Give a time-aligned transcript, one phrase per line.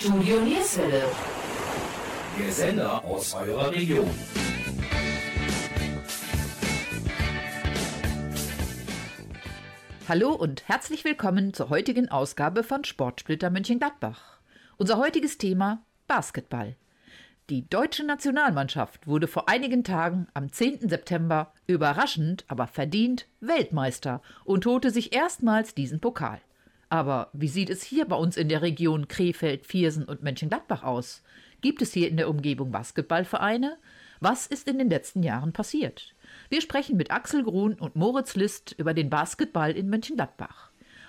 [0.00, 1.02] Studio Nierswelle.
[2.38, 4.08] Der Sender aus eurer Region.
[10.08, 14.38] Hallo und herzlich willkommen zur heutigen Ausgabe von Sportsplitter Mönchengladbach.
[14.76, 16.76] Unser heutiges Thema Basketball.
[17.50, 20.88] Die deutsche Nationalmannschaft wurde vor einigen Tagen am 10.
[20.88, 26.40] September überraschend, aber verdient Weltmeister und holte sich erstmals diesen Pokal.
[26.88, 31.22] Aber wie sieht es hier bei uns in der Region Krefeld, Viersen und Mönchengladbach aus?
[31.60, 33.76] Gibt es hier in der Umgebung Basketballvereine?
[34.20, 36.14] Was ist in den letzten Jahren passiert?
[36.48, 40.67] Wir sprechen mit Axel Grun und Moritz List über den Basketball in Mönchengladbach.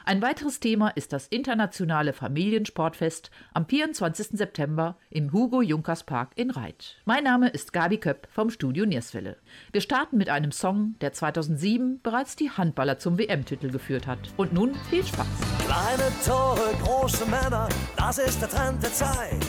[0.10, 4.30] Ein weiteres Thema ist das internationale Familiensportfest am 24.
[4.40, 6.96] September im Hugo Junkers Park in Reit.
[7.06, 9.38] Mein Name ist Gabi Köpp vom Studio Nierswelle.
[9.72, 14.18] Wir starten mit einem Song, der 2007 bereits die Handballer zum WM-Titel geführt hat.
[14.36, 15.28] Und nun viel Spaß.
[15.64, 19.46] Kleine Tore, große Männer, das ist der Trend der Zeit.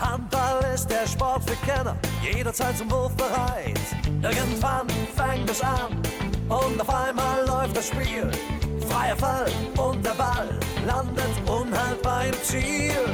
[0.00, 3.78] Handball ist der Sport für Kenner, jederzeit zum Wurf bereit.
[4.20, 5.92] Irgendwann fängt es an
[6.48, 8.32] und auf einmal läuft das Spiel.
[8.96, 10.48] Freier Fall und der Ball
[10.86, 13.04] landet unhaltbar im Ziel.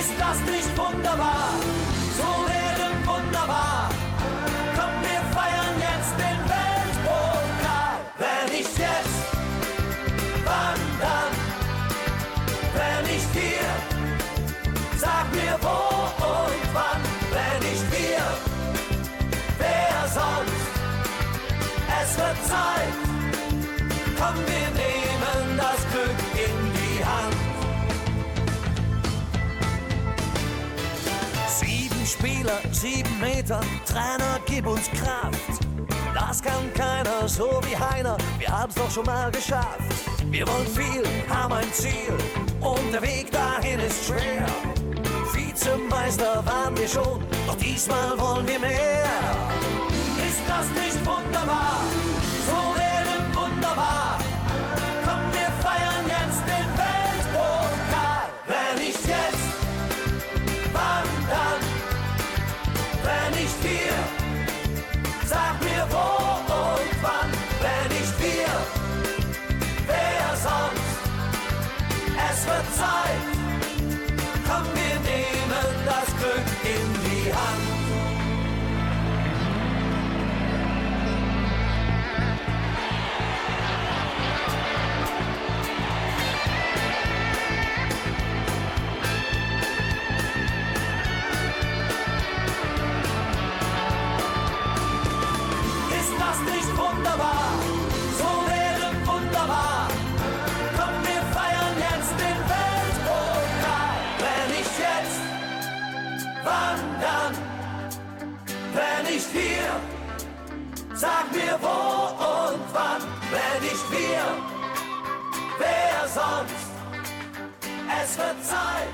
[0.00, 1.50] Ist das nicht wunderbar?
[2.18, 3.90] So werden wunderbar.
[4.74, 7.96] Komm, wir feiern jetzt den Weltpokal.
[8.18, 9.18] Wenn nicht jetzt,
[10.44, 11.32] wann dann?
[12.74, 13.70] Wenn nicht hier,
[14.98, 15.78] sag mir wo
[16.26, 17.02] und wann.
[17.36, 18.24] Wenn nicht wir,
[19.58, 20.72] wer sonst?
[22.02, 23.21] Es wird Zeit.
[24.22, 27.36] Komm, wir nehmen das Glück in die Hand.
[31.48, 35.66] Sieben Spieler, sieben Meter, Trainer, gib uns Kraft.
[36.14, 39.80] Das kann keiner so wie Heiner, wir haben's doch schon mal geschafft.
[40.30, 42.14] Wir wollen viel, haben ein Ziel
[42.60, 44.46] und der Weg dahin ist schwer.
[45.32, 49.41] Vizemeister waren wir schon, doch diesmal wollen wir mehr.
[112.72, 113.02] Wann.
[113.30, 114.24] Wenn nicht wir,
[115.58, 116.72] wer sonst?
[118.02, 118.88] Es wird Zeit.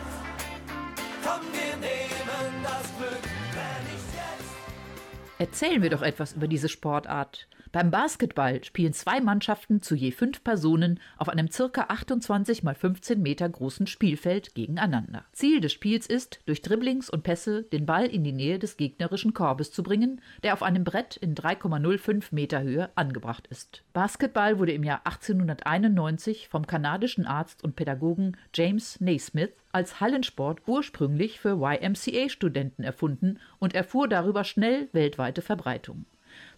[1.24, 3.22] Komm, wir nehmen das Glück.
[3.52, 5.38] Wenn nicht jetzt.
[5.38, 7.48] Erzählen wir doch etwas über diese Sportart.
[7.70, 13.20] Beim Basketball spielen zwei Mannschaften zu je fünf Personen auf einem circa 28 mal 15
[13.20, 15.26] Meter großen Spielfeld gegeneinander.
[15.32, 19.34] Ziel des Spiels ist, durch Dribblings und Pässe den Ball in die Nähe des gegnerischen
[19.34, 23.82] Korbes zu bringen, der auf einem Brett in 3,05 Meter Höhe angebracht ist.
[23.92, 31.38] Basketball wurde im Jahr 1891 vom kanadischen Arzt und Pädagogen James Naismith als Hallensport ursprünglich
[31.38, 36.06] für YMCA-Studenten erfunden und erfuhr darüber schnell weltweite Verbreitung.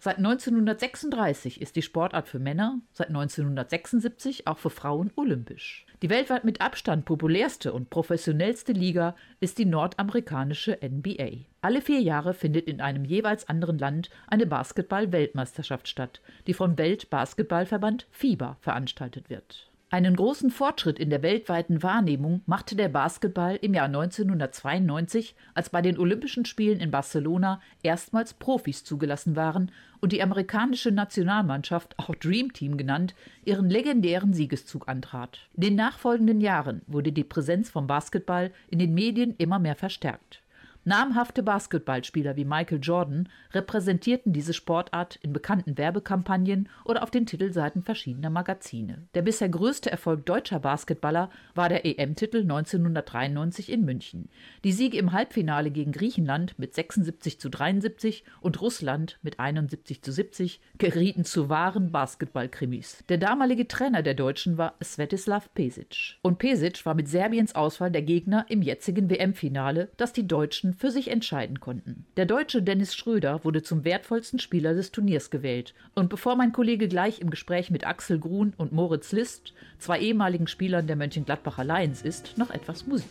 [0.03, 5.85] Seit 1936 ist die Sportart für Männer, seit 1976 auch für Frauen olympisch.
[6.01, 11.45] Die weltweit mit Abstand populärste und professionellste Liga ist die nordamerikanische NBA.
[11.61, 18.07] Alle vier Jahre findet in einem jeweils anderen Land eine Basketball-Weltmeisterschaft statt, die vom Weltbasketballverband
[18.09, 19.70] FIBA veranstaltet wird.
[19.93, 25.81] Einen großen Fortschritt in der weltweiten Wahrnehmung machte der Basketball im Jahr 1992, als bei
[25.81, 32.53] den Olympischen Spielen in Barcelona erstmals Profis zugelassen waren und die amerikanische Nationalmannschaft, auch Dream
[32.53, 35.49] Team genannt, ihren legendären Siegeszug antrat.
[35.55, 40.40] In den nachfolgenden Jahren wurde die Präsenz vom Basketball in den Medien immer mehr verstärkt.
[40.83, 47.83] Namhafte Basketballspieler wie Michael Jordan repräsentierten diese Sportart in bekannten Werbekampagnen oder auf den Titelseiten
[47.83, 49.07] verschiedener Magazine.
[49.13, 54.29] Der bisher größte Erfolg deutscher Basketballer war der EM-Titel 1993 in München.
[54.63, 60.11] Die Siege im Halbfinale gegen Griechenland mit 76 zu 73 und Russland mit 71 zu
[60.11, 63.03] 70 gerieten zu wahren Basketballkrimis.
[63.07, 66.17] Der damalige Trainer der Deutschen war Svetislav Pesic.
[66.23, 70.91] Und Pesic war mit Serbiens Auswahl der Gegner im jetzigen WM-Finale, das die Deutschen für
[70.91, 72.05] sich entscheiden konnten.
[72.17, 75.73] Der Deutsche Dennis Schröder wurde zum wertvollsten Spieler des Turniers gewählt.
[75.95, 80.47] Und bevor mein Kollege gleich im Gespräch mit Axel Grun und Moritz List, zwei ehemaligen
[80.47, 83.09] Spielern der Mönchengladbacher Lions, ist, noch etwas Musik.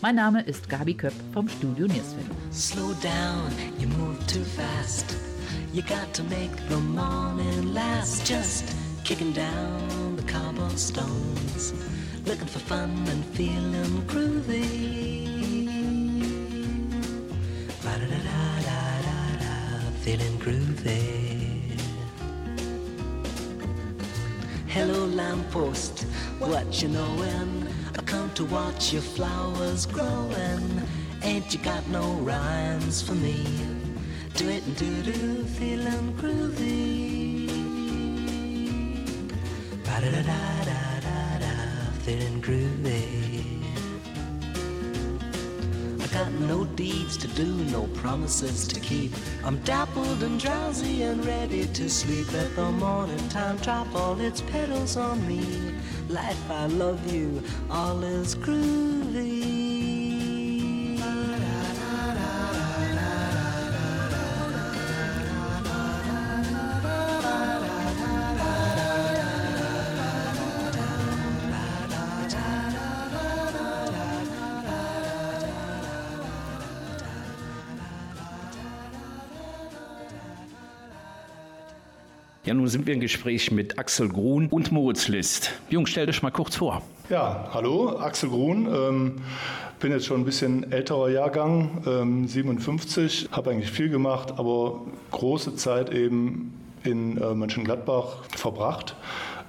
[0.00, 2.26] Mein Name ist Gabi Köpp vom Studio Niersfeld.
[2.52, 5.16] Slow down, you move too fast.
[5.72, 8.28] You got to make the morning last.
[8.28, 8.64] Just
[9.04, 11.72] kicking down the cobblestones.
[12.26, 15.31] Looking for fun and feeling groovy.
[20.02, 21.78] Feeling groovy.
[24.68, 26.02] Hello, lamppost,
[26.38, 27.68] what you knowin'?
[27.98, 30.82] I come to watch your flowers growin'.
[31.22, 33.44] Ain't you got no rhymes for me?
[34.34, 37.48] Do it and do do, feeling groovy.
[39.84, 41.52] Ba da da da da da
[42.04, 43.31] feeling groovy
[46.12, 49.12] got no deeds to do, no promises to keep.
[49.44, 52.30] I'm dappled and drowsy and ready to sleep.
[52.32, 55.74] Let the morning time drop all its petals on me.
[56.08, 59.61] Life, I love you, all is groovy.
[82.44, 85.52] Ja, nun sind wir im Gespräch mit Axel Grun und Moritz List.
[85.70, 86.82] Jungs, stell dich mal kurz vor.
[87.08, 88.66] Ja, hallo, Axel Grun.
[88.66, 89.22] Ähm,
[89.78, 94.80] bin jetzt schon ein bisschen älterer Jahrgang, ähm, 57, habe eigentlich viel gemacht, aber
[95.12, 96.52] große Zeit eben
[96.82, 98.96] in äh, Mönchengladbach verbracht.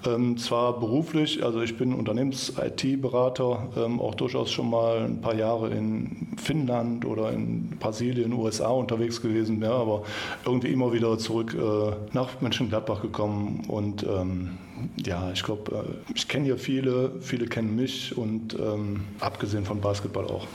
[0.06, 5.70] Ähm, zwar beruflich, also ich bin Unternehmens-IT-Berater, ähm, auch durchaus schon mal ein paar Jahre
[5.70, 10.04] in Finnland oder in Brasilien, USA unterwegs gewesen, ja, aber
[10.46, 14.58] irgendwie immer wieder zurück äh, nach Mönchengladbach gekommen und ähm,
[15.06, 19.80] ja, ich glaube, äh, ich kenne hier viele, viele kennen mich und ähm, abgesehen von
[19.80, 20.48] Basketball auch.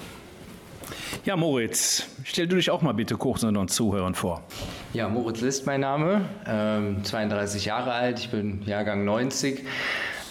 [1.25, 4.43] Ja, Moritz, stell du dich auch mal bitte kurz unseren Zuhörern vor.
[4.93, 9.65] Ja, Moritz List mein Name, ähm, 32 Jahre alt, ich bin Jahrgang 90.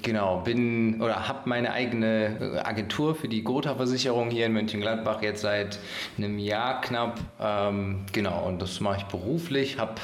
[0.04, 5.42] Genau, bin oder habe meine eigene äh, Agentur für die Gotha-Versicherung hier in Mönchengladbach jetzt
[5.42, 5.80] seit
[6.18, 7.20] einem Jahr knapp.
[7.42, 9.80] Ähm, genau, und das mache ich beruflich.
[9.80, 9.96] Habe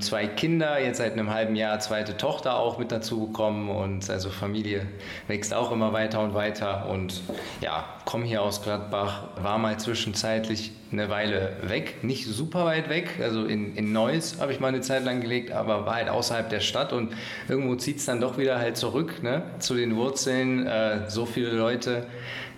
[0.00, 4.30] zwei Kinder, jetzt seit einem halben Jahr zweite Tochter auch mit dazu bekommen und also
[4.30, 4.86] Familie
[5.28, 6.88] wächst auch immer weiter und weiter.
[6.88, 7.22] Und
[7.60, 13.18] ja, komme hier aus Gladbach, war mal zwischenzeitlich eine Weile weg, nicht super weit weg,
[13.20, 16.48] also in, in Neuss habe ich mal eine Zeit lang gelegt, aber war halt außerhalb
[16.48, 17.12] der Stadt und
[17.48, 20.66] irgendwo zieht es dann doch wieder halt zurück ne, zu den Wurzeln.
[20.66, 22.06] Äh, so viele Leute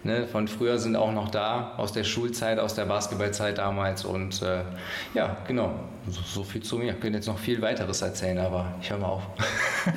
[0.09, 4.43] ne, von früher sind auch noch da, aus der Schulzeit, aus der Basketballzeit damals und
[4.43, 4.63] äh,
[5.15, 5.75] ja, genau,
[6.09, 6.93] so, so, viel zu mir.
[6.93, 9.23] Ich könnte jetzt noch viel weiteres erzählen, aber ich höre mal auf.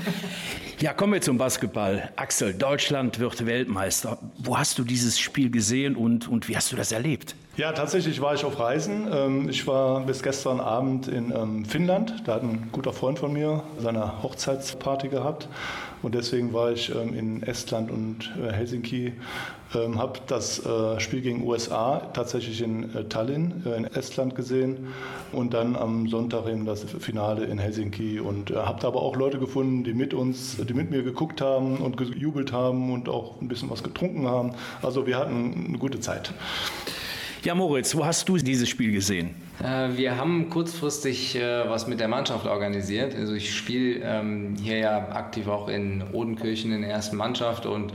[0.79, 2.11] ja, kommen wir zum Basketball.
[2.17, 4.17] Axel, Deutschland wird Weltmeister.
[4.37, 7.35] Wo hast du dieses Spiel gesehen und, und wie hast du das erlebt?
[7.57, 9.07] Ja, tatsächlich war ich auf Reisen.
[9.11, 12.23] Ähm, ich war bis gestern Abend in ähm, Finnland.
[12.25, 15.47] Da hat ein guter Freund von mir seine Hochzeitsparty gehabt.
[16.01, 19.14] Und deswegen war ich ähm, in Estland und äh, Helsinki,
[19.73, 24.87] habe das äh, Spiel gegen USA tatsächlich in äh, Tallinn in Estland gesehen
[25.31, 29.40] und dann am Sonntag eben das Finale in Helsinki und habe da aber auch Leute
[29.40, 33.47] gefunden, die mit uns, die mit mir geguckt haben und gejubelt haben und auch ein
[33.47, 34.52] bisschen was getrunken haben.
[34.81, 36.33] Also wir hatten eine gute Zeit.
[37.44, 39.35] Ja, Moritz, wo hast du dieses Spiel gesehen?
[39.63, 43.15] Äh, wir haben kurzfristig äh, was mit der Mannschaft organisiert.
[43.15, 47.94] Also ich spiele ähm, hier ja aktiv auch in Odenkirchen in der ersten Mannschaft und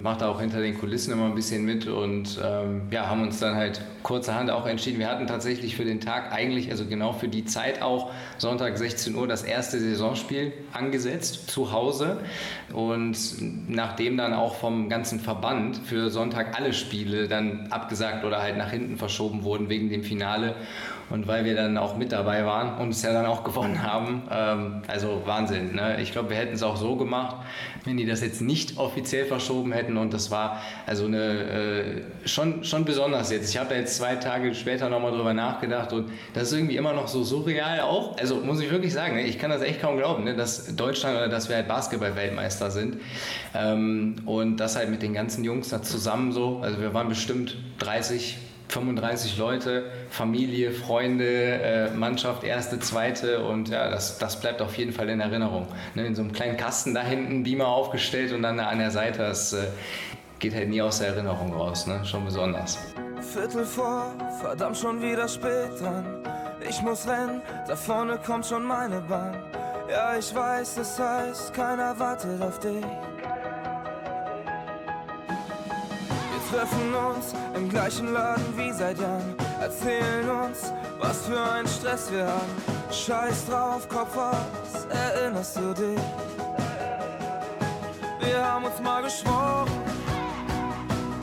[0.00, 3.38] mache da auch hinter den Kulissen immer ein bisschen mit und ähm, ja, haben uns
[3.38, 4.98] dann halt kurzerhand auch entschieden.
[4.98, 9.14] Wir hatten tatsächlich für den Tag eigentlich, also genau für die Zeit auch, Sonntag 16
[9.14, 12.18] Uhr das erste Saisonspiel angesetzt zu Hause
[12.72, 13.16] und
[13.68, 18.70] nachdem dann auch vom ganzen Verband für Sonntag alle Spiele dann abgesagt oder halt nach
[18.70, 20.56] hinten verschoben wurden wegen dem Finale
[21.10, 24.22] und weil wir dann auch mit dabei waren und es ja dann auch gewonnen haben.
[24.30, 25.74] Ähm, also Wahnsinn.
[25.74, 26.00] Ne?
[26.00, 27.36] Ich glaube, wir hätten es auch so gemacht,
[27.84, 32.64] wenn die das jetzt nicht offiziell verschoben hätten und das war also eine äh, schon,
[32.64, 33.50] schon besonders jetzt.
[33.50, 36.92] Ich habe da jetzt zwei Tage später nochmal drüber nachgedacht und das ist irgendwie immer
[36.92, 38.16] noch so surreal auch.
[38.18, 39.22] Also muss ich wirklich sagen, ne?
[39.22, 40.34] ich kann das echt kaum glauben, ne?
[40.34, 42.98] dass Deutschland oder dass wir halt Basketball-Weltmeister sind.
[43.54, 46.60] Ähm, und das halt mit den ganzen Jungs da zusammen so.
[46.62, 53.90] Also wir waren bestimmt 30, 35 Leute, Familie, Freunde, äh, Mannschaft, erste, zweite und ja,
[53.90, 55.68] das, das bleibt auf jeden Fall in Erinnerung.
[55.94, 59.18] Ne, in so einem kleinen Kasten da hinten, Beamer aufgestellt und dann an der Seite,
[59.18, 59.66] das äh,
[60.38, 62.04] geht halt nie aus der Erinnerung raus, ne?
[62.04, 62.78] schon besonders.
[63.32, 66.04] Viertel vor, verdammt schon wieder spät dran.
[66.68, 69.36] Ich muss rennen, da vorne kommt schon meine Bahn.
[69.90, 72.84] Ja, ich weiß, das heißt, keiner wartet auf dich.
[76.54, 79.34] Treffen uns im gleichen Laden wie seit Jahren.
[79.60, 82.54] Erzählen uns, was für ein Stress wir haben.
[82.90, 86.00] Scheiß drauf, Kopf aus, erinnerst du dich?
[88.20, 89.68] Wir haben uns mal geschworen,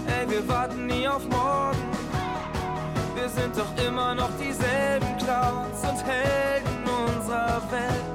[0.07, 1.83] ey, wir warten nie auf morgen.
[3.15, 8.05] Wir sind doch immer noch dieselben Clowns und Helden unserer Welt.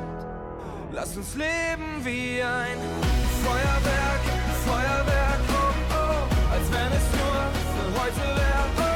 [0.92, 2.78] Lass uns leben wie ein
[3.44, 4.22] Feuerwerk,
[4.66, 5.55] Feuerwerk,
[6.56, 7.42] als wenn es nur
[7.74, 8.95] für heute wäre.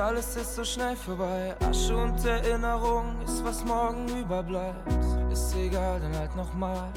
[0.00, 1.54] alles ist so schnell vorbei.
[1.68, 4.88] Asche und Erinnerung ist was morgen überbleibt.
[5.30, 6.88] Ist egal, dann halt nochmal.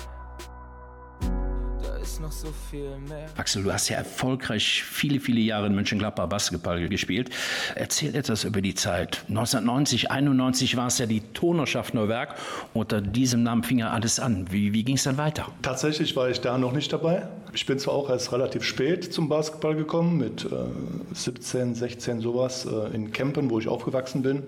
[2.03, 3.29] Ist noch so viel mehr.
[3.37, 7.29] Axel, du hast ja erfolgreich viele, viele Jahre in Mönchengladbach Basketball gespielt.
[7.75, 9.23] Erzähl etwas über die Zeit.
[9.29, 12.35] 1990, 91 war es ja die Tonerschaffner Werk.
[12.73, 14.47] Unter diesem Namen fing ja alles an.
[14.51, 15.47] Wie, wie ging es dann weiter?
[15.61, 17.25] Tatsächlich war ich da noch nicht dabei.
[17.53, 20.49] Ich bin zwar auch erst relativ spät zum Basketball gekommen, mit äh,
[21.13, 24.43] 17, 16 sowas, äh, in Kempen, wo ich aufgewachsen bin.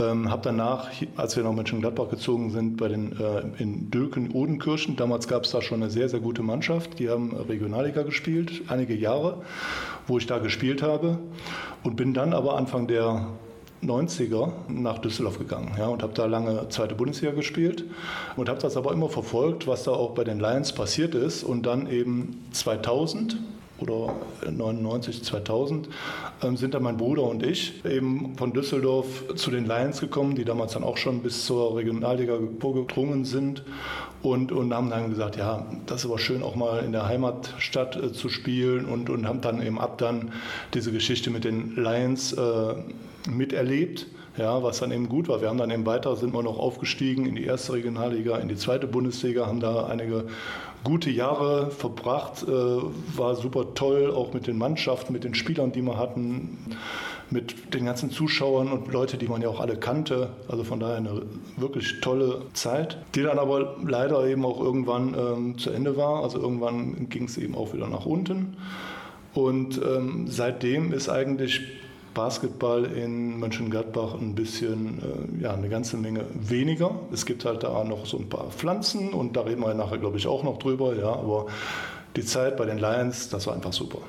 [0.00, 5.26] Ähm, habe danach, als wir nach Mönchengladbach gezogen sind, bei den, äh, in Dülken-Odenkirchen, damals
[5.28, 9.42] gab es da schon eine sehr, sehr gute Mannschaft, die haben Regionalliga gespielt, einige Jahre,
[10.06, 11.18] wo ich da gespielt habe
[11.82, 13.26] und bin dann aber Anfang der
[13.82, 17.84] 90er nach Düsseldorf gegangen ja, und habe da lange zweite Bundesliga gespielt
[18.36, 21.66] und habe das aber immer verfolgt, was da auch bei den Lions passiert ist und
[21.66, 23.36] dann eben 2000
[23.78, 24.14] oder
[24.50, 25.88] 99, 2000
[26.42, 30.44] ähm, sind dann mein Bruder und ich eben von Düsseldorf zu den Lions gekommen, die
[30.44, 33.62] damals dann auch schon bis zur Regionalliga vorgedrungen sind
[34.22, 37.96] und, und haben dann gesagt, ja, das ist aber schön auch mal in der Heimatstadt
[37.96, 40.32] äh, zu spielen und, und haben dann eben ab dann
[40.74, 42.74] diese Geschichte mit den Lions äh,
[43.28, 44.06] miterlebt.
[44.38, 45.40] Ja, was dann eben gut war.
[45.40, 48.54] Wir haben dann eben weiter, sind wir noch aufgestiegen in die erste Regionalliga, in die
[48.54, 50.26] zweite Bundesliga, haben da einige
[50.84, 55.82] gute Jahre verbracht, äh, war super toll, auch mit den Mannschaften, mit den Spielern, die
[55.82, 56.56] wir hatten,
[57.30, 60.30] mit den ganzen Zuschauern und Leute, die man ja auch alle kannte.
[60.46, 61.22] Also von daher eine
[61.56, 66.22] wirklich tolle Zeit, die dann aber leider eben auch irgendwann ähm, zu Ende war.
[66.22, 68.56] Also irgendwann ging es eben auch wieder nach unten.
[69.34, 71.60] Und ähm, seitdem ist eigentlich
[72.18, 74.98] Basketball in Mönchengladbach ein bisschen,
[75.38, 76.90] äh, ja, eine ganze Menge weniger.
[77.12, 80.16] Es gibt halt da noch so ein paar Pflanzen und da reden wir nachher, glaube
[80.16, 81.46] ich, auch noch drüber, ja, aber
[82.16, 84.00] die Zeit bei den Lions, das war einfach super.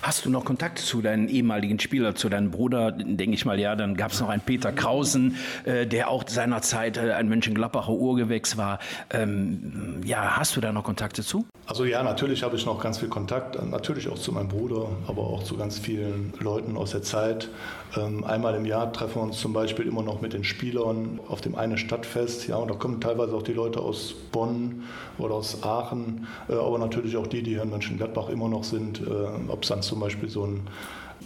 [0.00, 2.90] Hast du noch Kontakt zu deinen ehemaligen Spielern, zu deinem Bruder?
[2.92, 3.76] Denke ich mal, ja.
[3.76, 5.36] Dann gab es noch einen Peter Krausen,
[5.66, 8.78] äh, der auch seinerzeit äh, ein Mönchengladbacher Urgewächs war.
[9.10, 11.44] Ähm, ja, hast du da noch Kontakte zu?
[11.70, 15.22] Also ja, natürlich habe ich noch ganz viel Kontakt, natürlich auch zu meinem Bruder, aber
[15.22, 17.48] auch zu ganz vielen Leuten aus der Zeit.
[17.96, 21.42] Ähm, einmal im Jahr treffen wir uns zum Beispiel immer noch mit den Spielern auf
[21.42, 22.48] dem eine Stadtfest.
[22.48, 24.82] Ja, und da kommen teilweise auch die Leute aus Bonn
[25.16, 29.00] oder aus Aachen, äh, aber natürlich auch die, die hier in Mönchengladbach immer noch sind.
[29.06, 29.12] Äh,
[29.46, 30.62] Ob es dann zum Beispiel so ein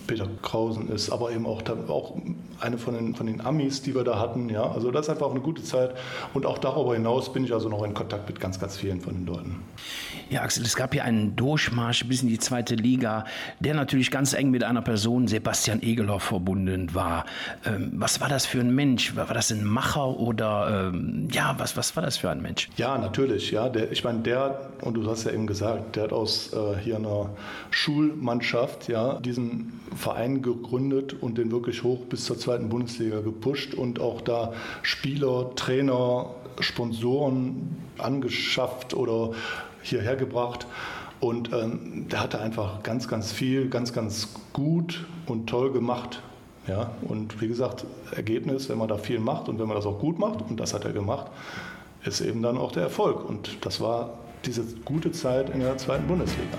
[0.07, 2.15] Peter Krausen ist, aber eben auch, auch
[2.61, 4.49] eine von den, von den Amis, die wir da hatten.
[4.49, 4.71] Ja?
[4.71, 5.95] Also das ist einfach eine gute Zeit.
[6.35, 9.15] Und auch darüber hinaus bin ich also noch in Kontakt mit ganz, ganz vielen von
[9.15, 9.63] den Leuten.
[10.31, 13.25] Ja, Axel, es gab hier einen Durchmarsch bis in die zweite Liga,
[13.61, 17.27] der natürlich ganz eng mit einer Person, Sebastian Egeloff, verbunden war.
[17.67, 19.15] Ähm, was war das für ein Mensch?
[19.17, 22.69] War, war das ein Macher oder ähm, ja, was, was war das für ein Mensch?
[22.77, 23.51] Ja, natürlich.
[23.51, 26.79] Ja, der, ich meine, der, und du hast ja eben gesagt, der hat aus äh,
[26.83, 27.31] hier einer
[27.71, 34.01] Schulmannschaft ja, diesen Verein gegründet und den wirklich hoch bis zur zweiten Bundesliga gepusht und
[34.01, 39.33] auch da Spieler, Trainer, Sponsoren angeschafft oder
[39.83, 40.67] hierher gebracht.
[41.21, 46.23] Und ähm, der hatte einfach ganz, ganz viel, ganz, ganz gut und toll gemacht.
[46.67, 49.99] Ja, und wie gesagt, Ergebnis, wenn man da viel macht und wenn man das auch
[49.99, 51.27] gut macht, und das hat er gemacht,
[52.05, 53.29] ist eben dann auch der Erfolg.
[53.29, 54.15] Und das war
[54.45, 56.59] diese gute Zeit in der zweiten Bundesliga.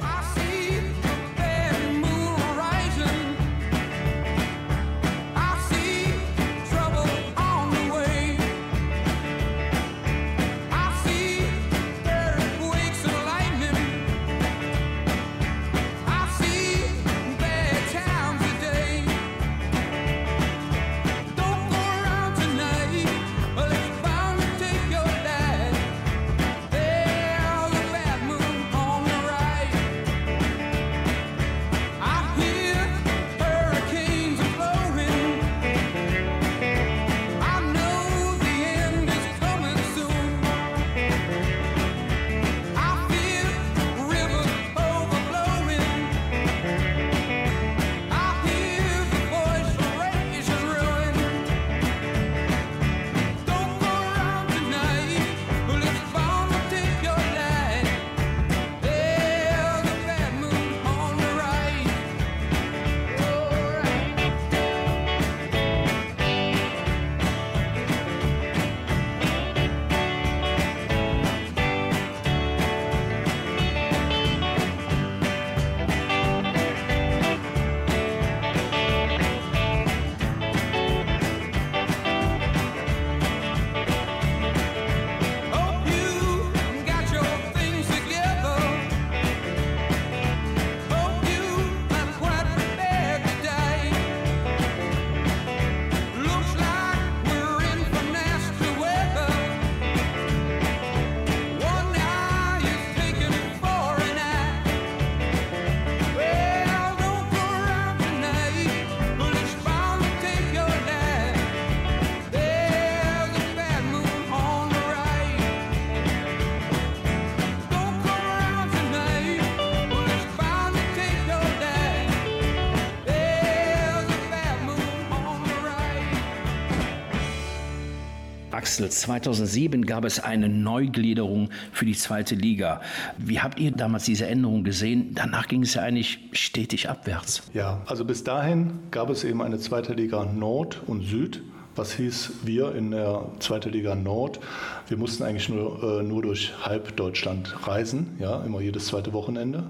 [128.75, 132.81] Axel, 2007 gab es eine Neugliederung für die zweite Liga.
[133.18, 135.11] Wie habt ihr damals diese Änderung gesehen?
[135.14, 137.44] Danach ging es ja eigentlich stetig abwärts.
[137.53, 141.42] Ja, also bis dahin gab es eben eine zweite Liga Nord und Süd.
[141.77, 144.42] Was hieß wir in der zweiten Liga Nord?
[144.90, 149.64] Wir mussten eigentlich nur, äh, nur durch halb Deutschland reisen, ja, immer jedes zweite Wochenende.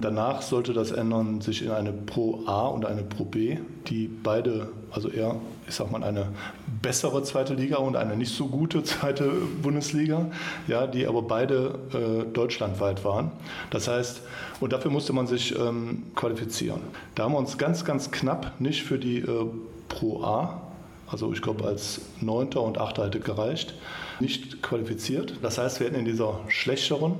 [0.00, 4.68] Danach sollte das ändern sich in eine Pro A und eine Pro B, die beide,
[4.90, 5.36] also eher,
[5.68, 6.26] ich sag mal, eine
[6.82, 9.30] bessere zweite Liga und eine nicht so gute zweite
[9.62, 10.30] Bundesliga,
[10.66, 13.30] ja, die aber beide äh, deutschlandweit waren.
[13.70, 14.22] Das heißt,
[14.60, 16.80] und dafür musste man sich ähm, qualifizieren.
[17.14, 19.46] Da haben wir uns ganz, ganz knapp nicht für die äh,
[19.88, 20.60] Pro A,
[21.06, 23.74] also ich glaube als Neunter und Achter hätte gereicht,
[24.18, 25.38] nicht qualifiziert.
[25.42, 27.14] Das heißt, wir hätten in dieser schlechteren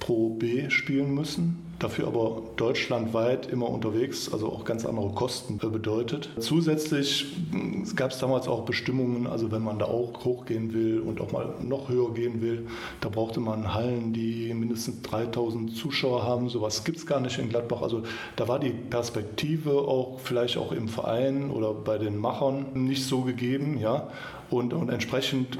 [0.00, 6.30] Pro B spielen müssen dafür aber deutschlandweit immer unterwegs, also auch ganz andere Kosten bedeutet.
[6.38, 11.20] Zusätzlich hm, gab es damals auch Bestimmungen, also wenn man da auch hochgehen will und
[11.20, 12.66] auch mal noch höher gehen will,
[13.00, 16.48] da brauchte man Hallen, die mindestens 3000 Zuschauer haben.
[16.48, 17.82] Sowas gibt es gar nicht in Gladbach.
[17.82, 18.02] Also
[18.36, 23.22] da war die Perspektive auch vielleicht auch im Verein oder bei den Machern nicht so
[23.22, 23.78] gegeben.
[23.78, 24.08] Ja?
[24.50, 25.58] Und, und entsprechend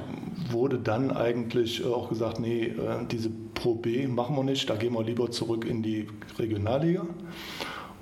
[0.50, 4.76] wurde dann eigentlich äh, auch gesagt, nee, äh, diese Pro B machen wir nicht, da
[4.76, 6.06] gehen wir lieber zurück in die
[6.38, 7.06] Regionalliga.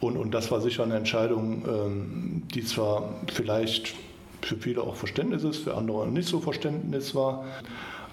[0.01, 3.95] Und, und das war sicher eine Entscheidung, ähm, die zwar vielleicht
[4.43, 7.45] für viele auch Verständnis ist, für andere nicht so Verständnis war.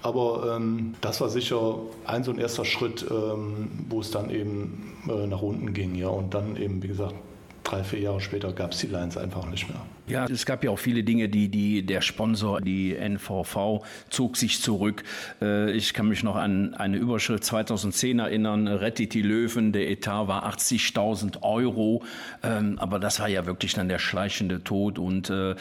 [0.01, 4.95] Aber ähm, das war sicher ein so ein erster Schritt, ähm, wo es dann eben
[5.07, 5.95] äh, nach unten ging.
[5.95, 6.07] Ja.
[6.07, 7.15] Und dann eben, wie gesagt,
[7.63, 9.81] drei, vier Jahre später gab es die Lines einfach nicht mehr.
[10.11, 14.61] Ja, es gab ja auch viele Dinge, die, die der Sponsor, die NVV, zog sich
[14.61, 15.03] zurück.
[15.41, 20.27] Äh, ich kann mich noch an eine Überschrift 2010 erinnern, rettet die Löwen, der Etat
[20.27, 22.03] war 80.000 Euro,
[22.43, 25.55] ähm, aber das war ja wirklich dann der schleichende Tod und äh,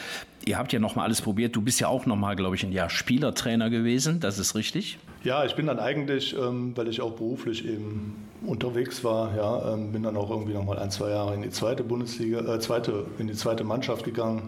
[0.45, 1.55] Ihr habt ja noch mal alles probiert.
[1.55, 4.19] Du bist ja auch noch mal, glaube ich, ein Jahr Spielertrainer gewesen.
[4.19, 4.97] Das ist richtig?
[5.23, 9.91] Ja, ich bin dann eigentlich, ähm, weil ich auch beruflich eben unterwegs war, ja, ähm,
[9.91, 13.05] bin dann auch irgendwie noch mal ein, zwei Jahre in die zweite Bundesliga, äh, zweite,
[13.19, 14.40] in die zweite Mannschaft gegangen.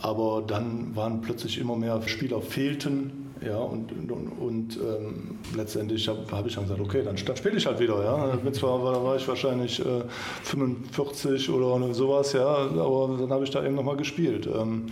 [0.00, 3.24] Aber dann waren plötzlich immer mehr Spieler fehlten.
[3.44, 7.56] Ja, und, und, und ähm, letztendlich habe hab ich dann gesagt, okay, dann, dann spiele
[7.56, 8.02] ich halt wieder.
[8.02, 8.38] Ja.
[8.42, 10.02] Mit zwar da war ich wahrscheinlich äh,
[10.42, 14.48] 45 oder sowas, ja, aber dann habe ich da eben nochmal gespielt.
[14.48, 14.86] Ähm,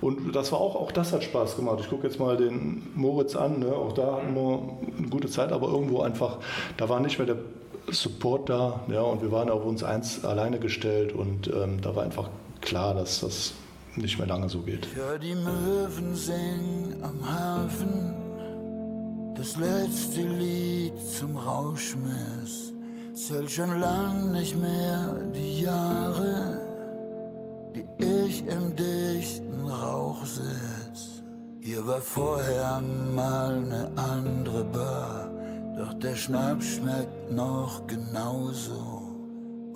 [0.00, 1.78] und das war auch, auch das hat Spaß gemacht.
[1.80, 3.72] Ich gucke jetzt mal den Moritz an, ne?
[3.72, 4.60] auch da hatten wir
[4.96, 6.38] eine gute Zeit, aber irgendwo einfach,
[6.76, 7.38] da war nicht mehr der
[7.90, 12.04] Support da ja, und wir waren auf uns eins alleine gestellt und ähm, da war
[12.04, 12.28] einfach
[12.60, 13.54] klar, dass das
[14.02, 14.86] nicht mehr lange so geht.
[14.96, 18.14] Ja, die Möwen singen am Hafen
[19.38, 22.72] das letzte Lied zum Rauschmiss.
[23.14, 26.60] Zählt schon lang nicht mehr die Jahre,
[27.74, 31.22] die ich im dichten Rauch sitz.
[31.60, 32.80] Hier war vorher
[33.14, 35.30] mal ne andere Bar,
[35.76, 38.97] doch der Schnaps schmeckt noch genauso.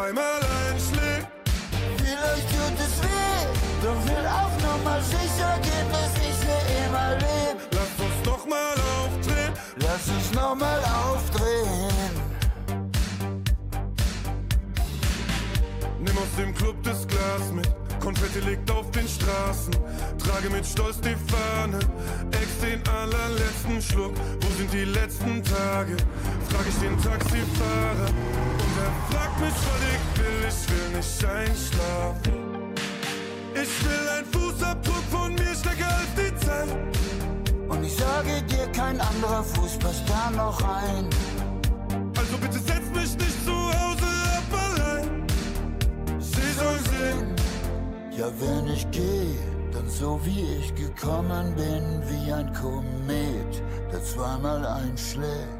[0.00, 1.28] zweimal einschlägt.
[1.98, 3.42] Vielleicht tut es weh,
[3.82, 7.56] doch will auf Nummer sicher gehen, dass ich für immer leb.
[7.72, 9.52] Lass uns nochmal aufdrehen.
[9.76, 12.14] Lass uns nochmal aufdrehen.
[15.98, 17.70] Nimm aus dem Club das Glas mit.
[18.00, 19.74] Konfetti liegt auf den Straßen.
[20.24, 21.78] Trage mit Stolz die Fahne.
[22.30, 24.14] Ex den allerletzten Schluck.
[24.40, 25.96] Wo sind die letzten Tage?
[26.48, 28.59] Frag ich den Taxifahrer.
[28.80, 30.40] Er fragt mich, was ich will.
[30.48, 32.40] Ich will nicht einschlafen.
[33.62, 36.68] Ich will ein Fußabdruck von mir stärker als die Zeit.
[37.68, 41.08] Und ich sage dir, kein anderer Fuß passt da noch rein.
[42.16, 45.26] Also bitte setz mich nicht zu Hause ab allein.
[46.18, 47.36] Sie soll sehen.
[48.16, 49.36] Ja, wenn ich gehe,
[49.72, 53.62] dann so wie ich gekommen bin, wie ein Komet,
[53.92, 55.59] der zweimal einschlägt.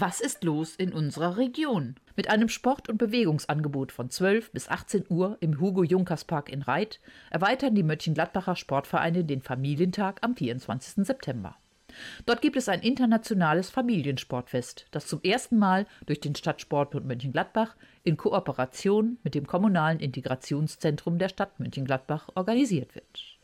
[0.00, 1.96] Was ist los in unserer Region?
[2.14, 7.74] Mit einem Sport- und Bewegungsangebot von 12 bis 18 Uhr im Hugo-Junkers-Park in Reit erweitern
[7.74, 11.04] die Mönchengladbacher Sportvereine den Familientag am 24.
[11.04, 11.56] September.
[12.26, 18.16] Dort gibt es ein internationales Familiensportfest, das zum ersten Mal durch den Stadtsportbund Mönchengladbach in
[18.16, 23.37] Kooperation mit dem Kommunalen Integrationszentrum der Stadt Mönchengladbach organisiert wird.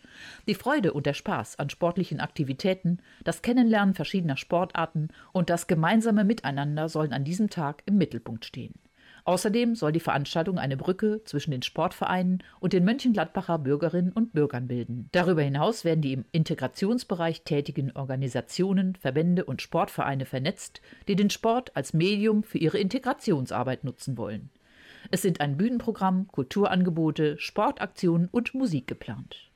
[0.47, 6.25] Die Freude und der Spaß an sportlichen Aktivitäten, das Kennenlernen verschiedener Sportarten und das gemeinsame
[6.25, 8.75] Miteinander sollen an diesem Tag im Mittelpunkt stehen.
[9.27, 14.69] Außerdem soll die Veranstaltung eine Brücke zwischen den Sportvereinen und den Mönchengladbacher Bürgerinnen und Bürgern
[14.69, 15.09] bilden.
[15.13, 21.75] Darüber hinaus werden die im Integrationsbereich tätigen Organisationen, Verbände und Sportvereine vernetzt, die den Sport
[21.75, 24.51] als Medium für ihre Integrationsarbeit nutzen wollen.
[25.11, 29.51] Es sind ein Bühnenprogramm, Kulturangebote, Sportaktionen und Musik geplant.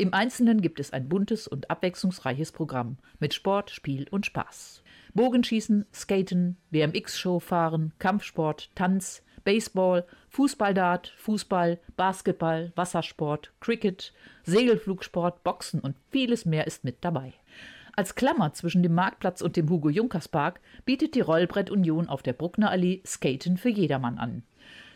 [0.00, 4.84] Im Einzelnen gibt es ein buntes und abwechslungsreiches Programm mit Sport, Spiel und Spaß.
[5.14, 14.12] Bogenschießen, Skaten, BMX-Show fahren, Kampfsport, Tanz, Baseball, Fußballdart, Fußball, Basketball, Wassersport, Cricket,
[14.44, 17.32] Segelflugsport, Boxen und vieles mehr ist mit dabei.
[17.96, 22.70] Als Klammer zwischen dem Marktplatz und dem Hugo-Junkers-Park bietet die Rollbrett Union auf der Bruckner
[22.70, 24.44] Allee Skaten für jedermann an.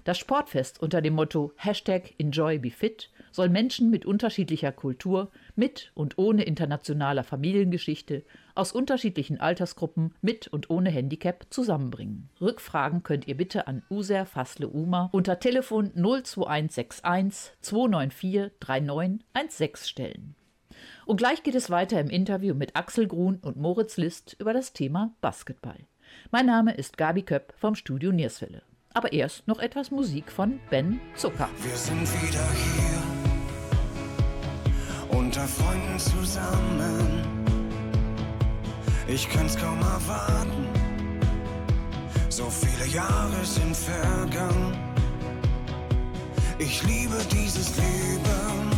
[0.04, 5.90] Das Sportfest unter dem Motto Hashtag Enjoy Be Fit soll Menschen mit unterschiedlicher Kultur, mit
[5.94, 12.28] und ohne internationaler Familiengeschichte, aus unterschiedlichen Altersgruppen, mit und ohne Handicap zusammenbringen.
[12.40, 20.34] Rückfragen könnt ihr bitte an User Fassle Uma unter Telefon 02161 294 3916 stellen.
[21.06, 24.72] Und gleich geht es weiter im Interview mit Axel Grun und Moritz List über das
[24.72, 25.78] Thema Basketball.
[26.30, 28.62] Mein Name ist Gabi Köpp vom Studio Nierswelle.
[28.94, 31.48] Aber erst noch etwas Musik von Ben Zucker.
[31.62, 33.01] Wir sind wieder hier,
[35.32, 37.22] unter Freunden zusammen.
[39.06, 40.68] Ich kann's kaum erwarten,
[42.28, 44.76] so viele Jahre sind vergangen.
[46.58, 48.70] Ich liebe dieses Leben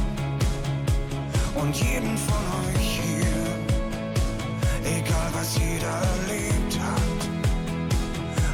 [1.57, 3.47] und jeden von euch hier,
[4.85, 7.21] egal was jeder erlebt hat.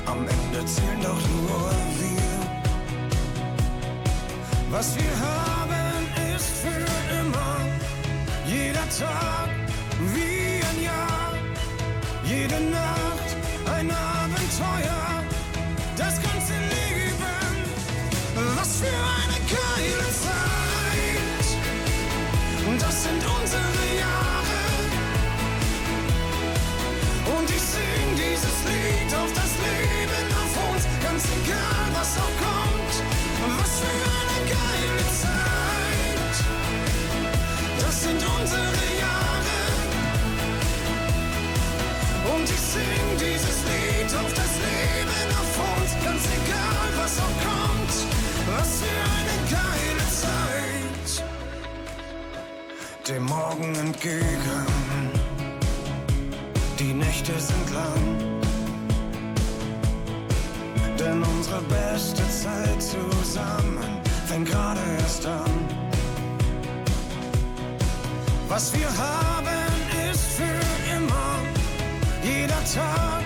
[0.06, 2.32] Am Ende zählen doch nur wir.
[4.70, 6.84] Was wir haben, ist für
[7.20, 7.69] immer.
[8.50, 9.48] Jeder Tag
[10.12, 11.32] wie ein Jahr.
[12.24, 13.09] Jede Nacht
[44.12, 47.94] Auf das Leben auf uns, ganz egal was auch kommt.
[48.50, 51.24] Was für eine geile Zeit.
[53.06, 54.66] Dem Morgen entgegen.
[56.80, 58.40] Die Nächte sind lang.
[60.98, 65.68] Denn unsere beste Zeit zusammen fängt gerade erst an.
[68.48, 69.46] Was wir haben,
[70.10, 71.38] ist für immer.
[72.24, 73.19] Jeder Tag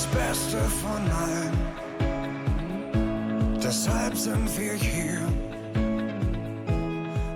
[0.00, 1.52] Das Beste von allen.
[3.62, 5.28] Deshalb sind wir hier.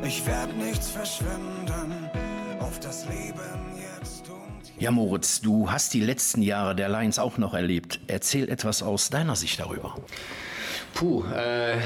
[0.03, 2.09] Ich werd nichts verschwenden
[2.61, 3.37] auf das Leben
[3.77, 4.85] jetzt und hier.
[4.85, 8.00] Ja, Moritz, du hast die letzten Jahre der Lions auch noch erlebt.
[8.07, 9.96] Erzähl etwas aus deiner Sicht darüber.
[10.94, 11.76] Puh, äh,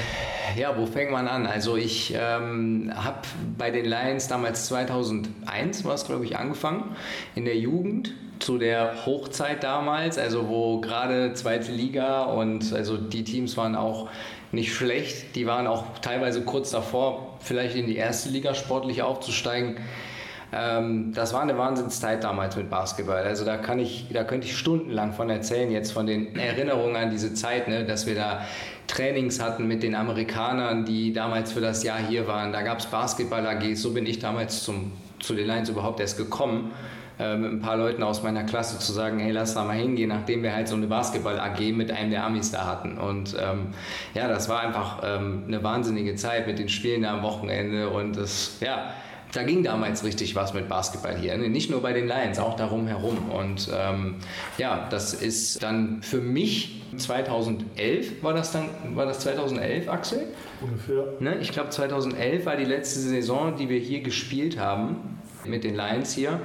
[0.55, 1.47] ja, wo fängt man an?
[1.47, 3.21] Also ich ähm, habe
[3.57, 6.95] bei den Lions damals 2001 war es, glaube ich, angefangen
[7.33, 13.23] in der Jugend zu der Hochzeit damals, also wo gerade zweite Liga und also die
[13.23, 14.09] Teams waren auch
[14.51, 19.77] nicht schlecht, die waren auch teilweise kurz davor, vielleicht in die erste Liga sportlich aufzusteigen.
[20.51, 23.23] Ähm, das war eine Wahnsinnszeit damals mit Basketball.
[23.23, 27.09] Also da kann ich, da könnte ich stundenlang von erzählen, jetzt von den Erinnerungen an
[27.11, 28.41] diese Zeit, ne, dass wir da
[28.87, 32.51] Trainings hatten mit den Amerikanern, die damals für das Jahr hier waren.
[32.51, 36.71] Da gab es Basketball-AGs, so bin ich damals zum, zu den Lions überhaupt erst gekommen
[37.19, 40.09] äh, mit ein paar Leuten aus meiner Klasse zu sagen, hey, lass da mal hingehen,
[40.09, 42.97] nachdem wir halt so eine Basketball-AG mit einem der Amis da hatten.
[42.97, 43.67] Und ähm,
[44.15, 48.17] ja, das war einfach ähm, eine wahnsinnige Zeit mit den Spielen da am Wochenende und
[48.17, 48.93] das, ja,
[49.31, 51.37] da ging damals richtig was mit Basketball hier.
[51.37, 51.49] Ne?
[51.49, 53.29] Nicht nur bei den Lions, auch darum herum.
[53.29, 54.15] Und ähm,
[54.57, 60.27] ja, das ist dann für mich 2011 war das dann, war das 2011, Axel?
[60.61, 61.05] Ungefähr.
[61.19, 61.37] Ne?
[61.39, 66.13] Ich glaube 2011 war die letzte Saison, die wir hier gespielt haben mit den Lions
[66.13, 66.39] hier.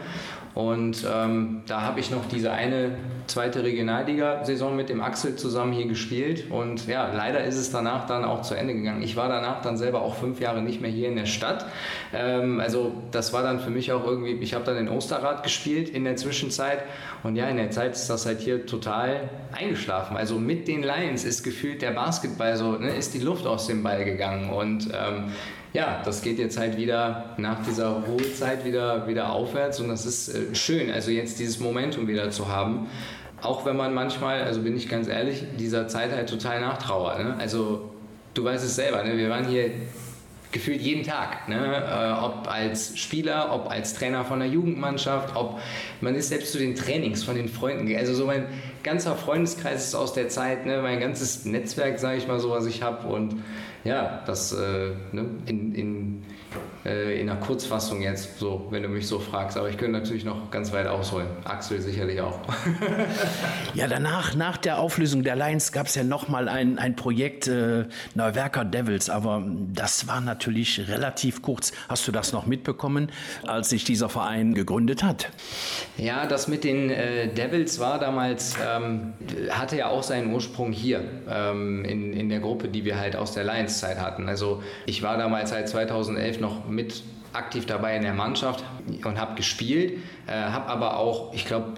[0.55, 5.87] Und ähm, da habe ich noch diese eine zweite Regionalliga-Saison mit dem Axel zusammen hier
[5.87, 9.03] gespielt und ja, leider ist es danach dann auch zu Ende gegangen.
[9.03, 11.67] Ich war danach dann selber auch fünf Jahre nicht mehr hier in der Stadt.
[12.13, 15.89] Ähm, also das war dann für mich auch irgendwie, ich habe dann in Osterrad gespielt
[15.89, 16.85] in der Zwischenzeit
[17.25, 20.17] und ja, in der Zeit ist das halt hier total eingeschlafen.
[20.17, 23.83] Also mit den Lions ist gefühlt der Basketball so, ne, ist die Luft aus dem
[23.83, 25.33] Ball gegangen und ähm,
[25.75, 30.29] ja, das geht jetzt halt wieder nach dieser Ruhezeit wieder, wieder aufwärts und das ist
[30.29, 32.87] äh, schön, also jetzt dieses Momentum wieder zu haben.
[33.43, 37.19] Auch wenn man manchmal, also bin ich ganz ehrlich, dieser Zeit halt total nachtrauert.
[37.19, 37.35] Ne?
[37.39, 37.91] Also
[38.35, 39.17] du weißt es selber, ne?
[39.17, 39.73] wir waren hier
[40.53, 41.49] gefühlt jeden Tag.
[41.49, 41.57] Ne?
[41.57, 45.59] Äh, ob als Spieler, ob als Trainer von der Jugendmannschaft, ob
[46.01, 47.95] man ist selbst zu den Trainings von den Freunden.
[47.97, 48.47] Also so mein
[48.85, 50.81] ganzer Freundeskreis ist aus der Zeit, ne?
[50.83, 53.09] mein ganzes Netzwerk, sage ich mal so, was ich habe.
[53.09, 53.43] Und
[53.83, 55.27] ja, das äh, ne?
[55.47, 56.23] in, in
[56.85, 59.57] äh, in der Kurzfassung jetzt, so, wenn du mich so fragst.
[59.57, 61.27] Aber ich könnte natürlich noch ganz weit ausholen.
[61.45, 62.41] Axel sicherlich auch.
[63.75, 67.87] ja, danach, nach der Auflösung der Lions, gab es ja nochmal ein, ein Projekt äh,
[68.15, 69.43] Neuwerker Devils, aber
[69.73, 71.73] das war natürlich relativ kurz.
[71.89, 73.11] Hast du das noch mitbekommen,
[73.47, 75.31] als sich dieser Verein gegründet hat?
[75.97, 79.15] Ja, das mit den äh, Devils war damals, ähm,
[79.51, 83.33] hatte ja auch seinen Ursprung hier ähm, in, in der Gruppe, die wir halt aus
[83.33, 84.29] der Lions-Zeit hatten.
[84.29, 88.65] Also ich war damals seit 2011 noch mit aktiv dabei in der Mannschaft
[89.05, 91.75] und habe gespielt, äh, habe aber auch, ich glaube,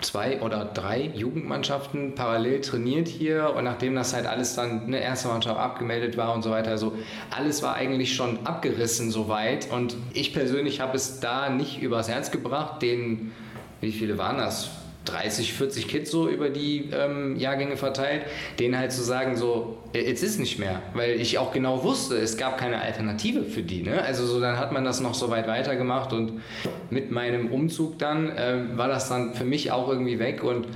[0.00, 5.28] zwei oder drei Jugendmannschaften parallel trainiert hier und nachdem das halt alles dann eine erste
[5.28, 6.94] Mannschaft abgemeldet war und so weiter, also
[7.30, 12.30] alles war eigentlich schon abgerissen soweit und ich persönlich habe es da nicht übers Herz
[12.30, 13.32] gebracht, den,
[13.80, 14.70] wie viele waren das?
[15.10, 18.22] 30, 40 Kids so über die ähm, Jahrgänge verteilt,
[18.58, 22.36] denen halt zu sagen, so, jetzt ist nicht mehr, weil ich auch genau wusste, es
[22.36, 23.82] gab keine Alternative für die.
[23.82, 24.02] Ne?
[24.02, 26.40] Also so, dann hat man das noch so weit weitergemacht und
[26.90, 30.66] mit meinem Umzug dann äh, war das dann für mich auch irgendwie weg und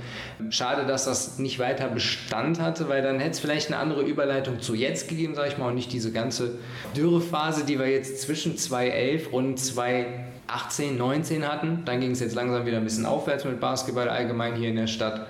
[0.49, 4.59] schade, dass das nicht weiter Bestand hatte, weil dann hätte es vielleicht eine andere Überleitung
[4.59, 6.57] zu jetzt gegeben, sage ich mal, und nicht diese ganze
[6.95, 11.83] Dürrephase, die wir jetzt zwischen 2011 und 2012 18, 19 hatten.
[11.85, 14.87] Dann ging es jetzt langsam wieder ein bisschen aufwärts mit Basketball allgemein hier in der
[14.87, 15.27] Stadt.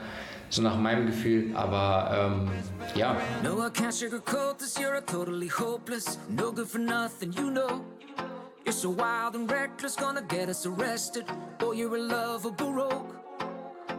[0.50, 2.52] So nach meinem Gefühl, aber ähm,
[2.96, 3.18] ja.
[3.44, 3.94] No, I can't
[4.58, 6.20] this, you're totally hopeless.
[6.30, 7.82] No good for nothing, you know.
[8.64, 11.26] You're so wild and reckless, gonna get us arrested.
[11.60, 13.14] Boy, you're a lovable rogue.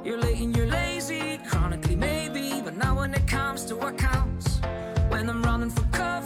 [0.05, 2.63] You're late and you're lazy, chronically maybe.
[2.65, 4.61] But now when it comes to what counts,
[5.09, 6.26] when I'm running for cover,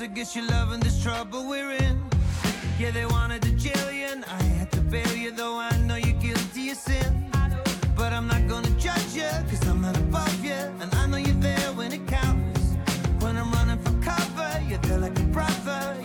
[0.00, 2.00] I guess you're loving this trouble we're in.
[2.78, 5.96] Yeah, they wanted to jail you, and I had to bail you, though I know
[5.96, 7.28] you're guilty of sin.
[7.96, 11.42] But I'm not gonna judge you, cause I'm not above you, and I know you're
[11.42, 12.76] there when it counts.
[13.18, 15.96] When I'm running for cover, you're there like a brother,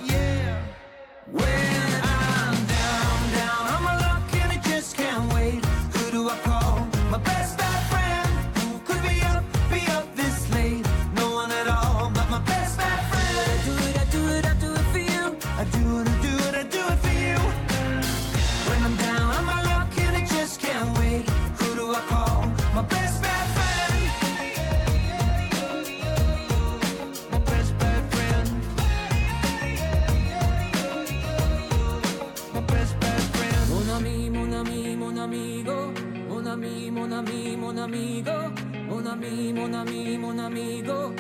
[37.93, 38.51] amigo,
[38.89, 41.13] mon ami, mon ami, mon amigo.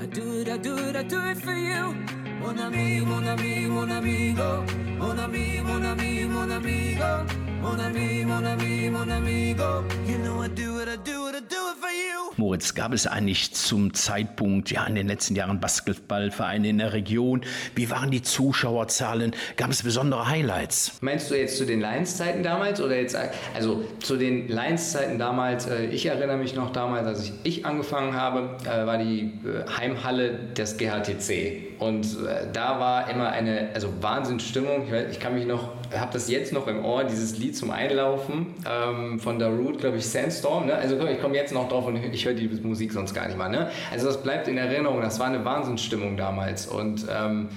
[0.00, 1.94] I do it, I do it, I do it for you.
[2.40, 4.64] Mon ami, mon ami, mon amigo.
[4.98, 7.26] Mon ami, mon ami, mon amigo.
[7.60, 9.84] Mon ami, mon ami, mon amigo.
[10.06, 11.21] You know I do it, I do it.
[12.42, 17.42] Moritz, gab es eigentlich zum Zeitpunkt, ja, in den letzten Jahren Basketballvereine in der Region?
[17.76, 19.32] Wie waren die Zuschauerzahlen?
[19.56, 20.98] Gab es besondere Highlights?
[21.02, 23.16] Meinst du jetzt zu den Lions-Zeiten damals oder jetzt,
[23.54, 25.66] also zu den Lions-Zeiten damals?
[25.66, 30.32] Äh, ich erinnere mich noch damals, als ich, angefangen habe, äh, war die äh, Heimhalle
[30.56, 31.78] des GHTC.
[31.78, 32.06] Und
[32.52, 34.92] da war immer eine, also Wahnsinnsstimmung.
[35.10, 39.18] Ich kann mich noch habe das jetzt noch im Ohr, dieses Lied zum Einlaufen ähm,
[39.18, 40.66] von der Root, glaube ich, Sandstorm.
[40.66, 40.74] Ne?
[40.74, 43.48] Also ich komme jetzt noch drauf und ich höre die Musik sonst gar nicht mal.
[43.48, 43.70] Ne?
[43.90, 45.00] Also das bleibt in Erinnerung.
[45.00, 47.48] Das war eine Wahnsinnsstimmung damals und ähm,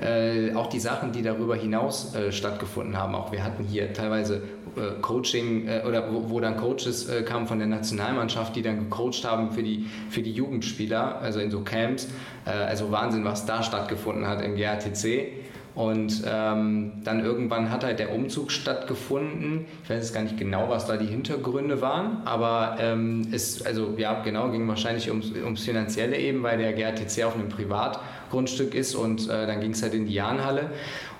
[0.00, 3.14] äh, auch die Sachen, die darüber hinaus äh, stattgefunden haben.
[3.14, 4.42] Auch wir hatten hier teilweise
[4.76, 8.78] äh, Coaching äh, oder wo, wo, dann Coaches äh, kamen von der Nationalmannschaft, die dann
[8.78, 12.08] gecoacht haben für die, für die Jugendspieler, also in so Camps.
[12.46, 15.42] Äh, also Wahnsinn, was da stattgefunden hat im GRTC.
[15.74, 19.64] Und ähm, dann irgendwann hat halt der Umzug stattgefunden.
[19.82, 23.94] Ich weiß jetzt gar nicht genau, was da die Hintergründe waren, aber ähm, es, also
[23.96, 28.94] ja, genau, ging wahrscheinlich ums, ums Finanzielle eben, weil der GRTC auf einem Privatgrundstück ist
[28.94, 30.70] und äh, dann ging es halt in die Jahnhalle.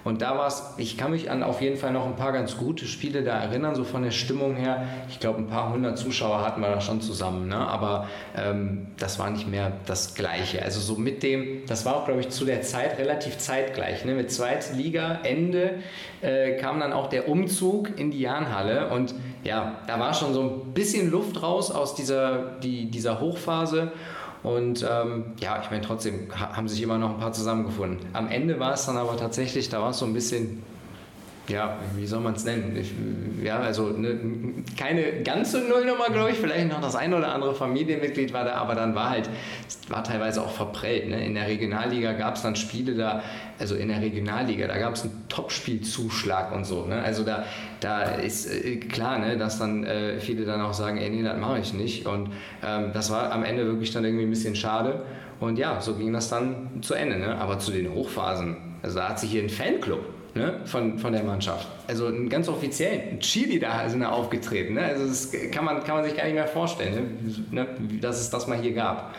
[0.05, 2.57] Und da war es, ich kann mich an auf jeden Fall noch ein paar ganz
[2.57, 4.85] gute Spiele da erinnern, so von der Stimmung her.
[5.09, 7.57] Ich glaube, ein paar hundert Zuschauer hatten wir da schon zusammen, ne?
[7.57, 10.63] aber ähm, das war nicht mehr das Gleiche.
[10.63, 14.05] Also so mit dem, das war auch, glaube ich, zu der Zeit relativ zeitgleich.
[14.05, 14.15] Ne?
[14.15, 15.79] Mit Zweitliga-Ende
[16.21, 20.43] äh, kam dann auch der Umzug in die Jahnhalle und ja, da war schon so
[20.43, 23.93] ein bisschen Luft raus aus dieser, die, dieser Hochphase.
[24.43, 28.01] Und ähm, ja, ich meine, trotzdem haben sich immer noch ein paar zusammengefunden.
[28.13, 30.63] Am Ende war es dann aber tatsächlich, da war es so ein bisschen
[31.53, 32.77] ja, wie soll man es nennen?
[32.77, 32.93] Ich,
[33.45, 34.19] ja, also ne,
[34.79, 36.39] keine ganze Nullnummer, glaube ich.
[36.39, 39.29] Vielleicht noch das ein oder andere Familienmitglied war da, aber dann war halt,
[39.89, 41.09] war teilweise auch verprellt.
[41.09, 41.25] Ne?
[41.25, 43.23] In der Regionalliga gab es dann Spiele da,
[43.59, 46.87] also in der Regionalliga, da gab es einen Topspielzuschlag und so.
[46.87, 47.01] Ne?
[47.03, 47.45] Also da,
[47.81, 51.39] da ist äh, klar, ne, dass dann äh, viele dann auch sagen, ey, nee, das
[51.39, 52.07] mache ich nicht.
[52.07, 52.31] Und
[52.67, 55.03] ähm, das war am Ende wirklich dann irgendwie ein bisschen schade.
[55.39, 57.19] Und ja, so ging das dann zu Ende.
[57.19, 57.37] Ne?
[57.37, 60.01] Aber zu den Hochphasen, also da hat sich hier ein Fanclub
[60.35, 61.67] ne, von, von der Mannschaft.
[61.87, 64.75] Also ein ganz offiziell, ein Chili da sind da aufgetreten.
[64.75, 64.83] Ne?
[64.83, 67.67] Also das kann man, kann man sich gar nicht mehr vorstellen, ne?
[68.01, 69.15] dass es das mal hier gab.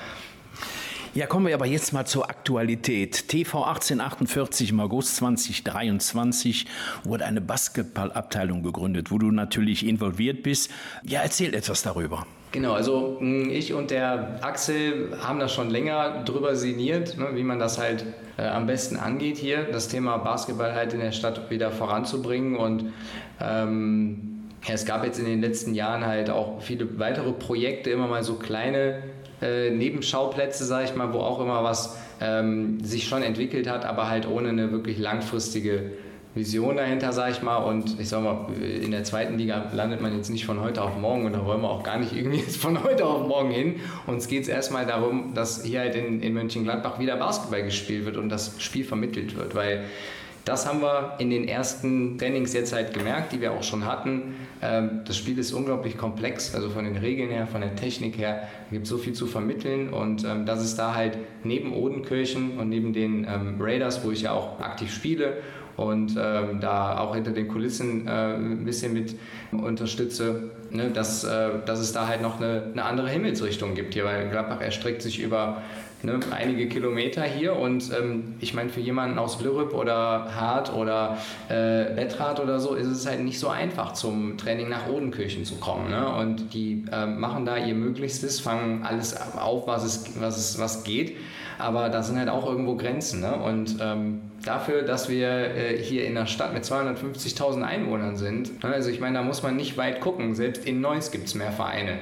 [1.16, 3.28] Ja, kommen wir aber jetzt mal zur Aktualität.
[3.28, 6.66] TV 1848 im August 2023
[7.04, 10.72] wurde eine Basketballabteilung gegründet, wo du natürlich involviert bist.
[11.04, 12.26] Ja, erzähl etwas darüber.
[12.54, 17.42] Genau, also hm, ich und der Axel haben da schon länger drüber sinniert, ne, wie
[17.42, 18.06] man das halt
[18.38, 22.56] äh, am besten angeht hier, das Thema Basketball halt in der Stadt wieder voranzubringen.
[22.56, 22.94] Und
[23.42, 28.24] ähm, es gab jetzt in den letzten Jahren halt auch viele weitere Projekte, immer mal
[28.24, 29.02] so kleine
[29.42, 34.10] äh, Nebenschauplätze, sage ich mal, wo auch immer was ähm, sich schon entwickelt hat, aber
[34.10, 35.94] halt ohne eine wirklich langfristige
[36.36, 37.58] Vision dahinter, sage ich mal.
[37.58, 40.98] Und ich sage mal, in der zweiten Liga landet man jetzt nicht von heute auf
[40.98, 43.76] morgen und da wollen wir auch gar nicht irgendwie jetzt von heute auf morgen hin.
[44.08, 48.18] Uns geht es erstmal darum, dass hier halt in, in Mönchengladbach wieder Basketball gespielt wird
[48.18, 49.86] und das Spiel vermittelt wird, weil
[50.46, 54.36] das haben wir in den ersten Trainings jetzt halt gemerkt, die wir auch schon hatten.
[54.62, 58.50] Ähm, das Spiel ist unglaublich komplex, also von den Regeln her, von der Technik her,
[58.70, 62.92] gibt so viel zu vermitteln und ähm, dass es da halt neben Odenkirchen und neben
[62.92, 65.38] den ähm, Raiders, wo ich ja auch aktiv spiele
[65.78, 69.16] und ähm, da auch hinter den Kulissen äh, ein bisschen mit
[69.52, 74.06] unterstütze, ne, dass, äh, dass es da halt noch eine, eine andere Himmelsrichtung gibt hier,
[74.06, 75.62] weil Gladbach erstreckt sich über
[76.04, 81.18] ne, einige Kilometer hier und ähm, ich meine, für jemanden aus Blirüpp oder Hart oder
[81.50, 85.56] äh, Bettrad oder so ist es halt nicht so einfach zum Training nach Odenkirchen zu
[85.56, 85.90] kommen.
[85.90, 86.08] Ne?
[86.08, 90.84] Und die äh, machen da ihr Möglichstes, fangen alles auf, was es, was es was
[90.84, 91.16] geht,
[91.60, 93.22] aber da sind halt auch irgendwo Grenzen.
[93.22, 93.34] Ne?
[93.36, 98.74] Und ähm, dafür, dass wir äh, hier in einer Stadt mit 250.000 Einwohnern sind, ne?
[98.74, 101.52] also ich meine, da muss man nicht weit gucken, selbst in Neuss gibt es mehr
[101.52, 102.00] Vereine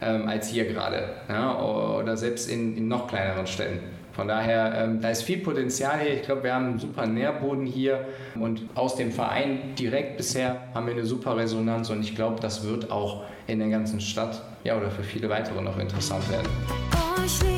[0.00, 3.80] ähm, als hier gerade ja, oder selbst in, in, noch kleineren Städten.
[4.12, 6.14] Von daher, ähm, da ist viel Potenzial hier.
[6.14, 10.86] Ich glaube, wir haben einen super Nährboden hier und aus dem Verein direkt bisher haben
[10.86, 14.76] wir eine super Resonanz und ich glaube, das wird auch in der ganzen Stadt ja,
[14.76, 16.48] oder für viele weitere noch interessant werden.
[16.94, 17.57] Oh,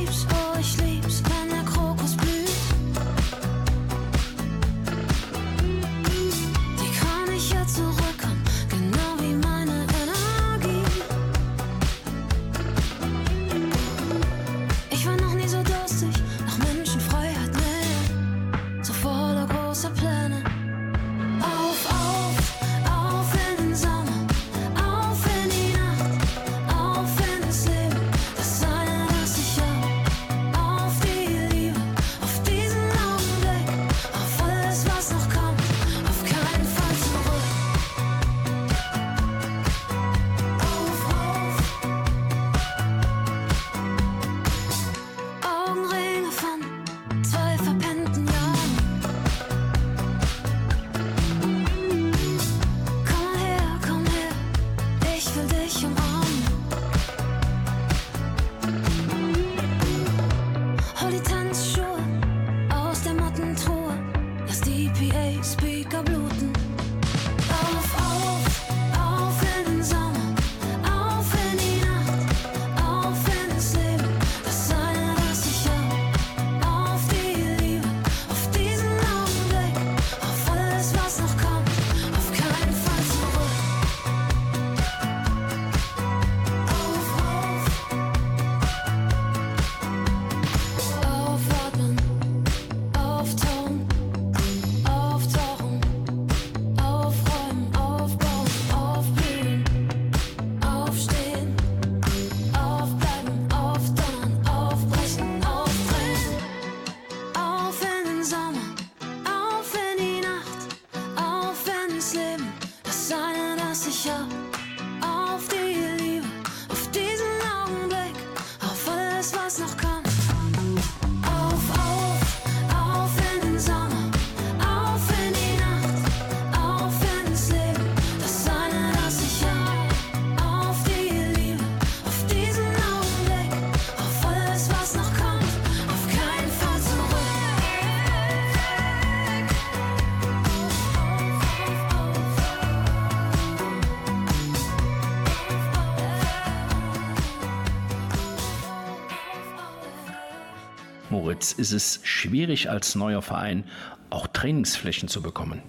[151.51, 153.64] Moritz, ist es schwierig als neuer Verein
[154.11, 155.62] auch Trainingsflächen zu bekommen?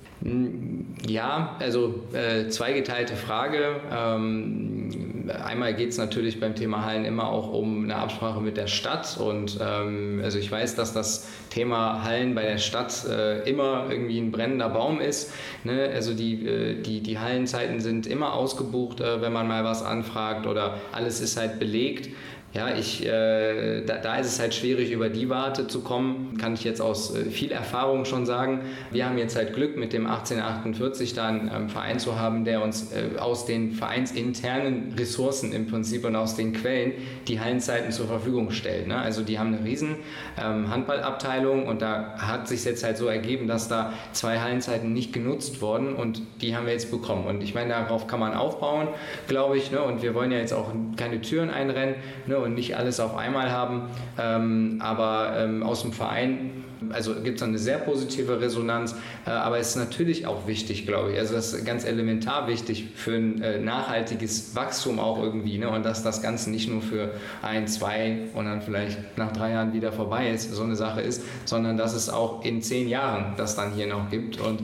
[1.07, 3.81] Ja, also äh, zweigeteilte Frage.
[3.91, 8.67] Ähm, einmal geht es natürlich beim Thema Hallen immer auch um eine Absprache mit der
[8.67, 9.17] Stadt.
[9.19, 14.19] Und ähm, also ich weiß, dass das Thema Hallen bei der Stadt äh, immer irgendwie
[14.19, 15.33] ein brennender Baum ist.
[15.63, 15.89] Ne?
[15.93, 20.47] Also die, äh, die, die Hallenzeiten sind immer ausgebucht, äh, wenn man mal was anfragt
[20.47, 22.09] oder alles ist halt belegt.
[22.53, 26.53] Ja, ich, äh, da, da, ist es halt schwierig, über die Warte zu kommen, kann
[26.53, 28.63] ich jetzt aus äh, viel Erfahrung schon sagen.
[28.91, 32.61] Wir haben jetzt halt Glück, mit dem 1848 da einen ähm, Verein zu haben, der
[32.61, 36.91] uns äh, aus den vereinsinternen Ressourcen im Prinzip und aus den Quellen
[37.29, 38.85] die Hallenzeiten zur Verfügung stellt.
[38.85, 38.97] Ne?
[38.97, 39.95] Also die haben eine riesen
[40.37, 45.13] ähm, Handballabteilung und da hat sich jetzt halt so ergeben, dass da zwei Hallenzeiten nicht
[45.13, 47.27] genutzt wurden und die haben wir jetzt bekommen.
[47.27, 48.89] Und ich meine, darauf kann man aufbauen,
[49.29, 49.71] glaube ich.
[49.71, 49.81] Ne?
[49.81, 51.95] Und wir wollen ja jetzt auch keine Türen einrennen.
[52.27, 52.40] Ne?
[52.41, 53.89] Und nicht alles auf einmal haben.
[54.19, 59.59] Ähm, aber ähm, aus dem Verein also gibt es eine sehr positive Resonanz, äh, aber
[59.59, 61.19] es ist natürlich auch wichtig, glaube ich.
[61.19, 65.57] Also das ist ganz elementar wichtig für ein äh, nachhaltiges Wachstum auch irgendwie.
[65.57, 65.69] Ne?
[65.69, 67.11] Und dass das Ganze nicht nur für
[67.41, 71.23] ein, zwei und dann vielleicht nach drei Jahren wieder vorbei ist, so eine Sache ist,
[71.45, 74.39] sondern dass es auch in zehn Jahren das dann hier noch gibt.
[74.39, 74.61] Und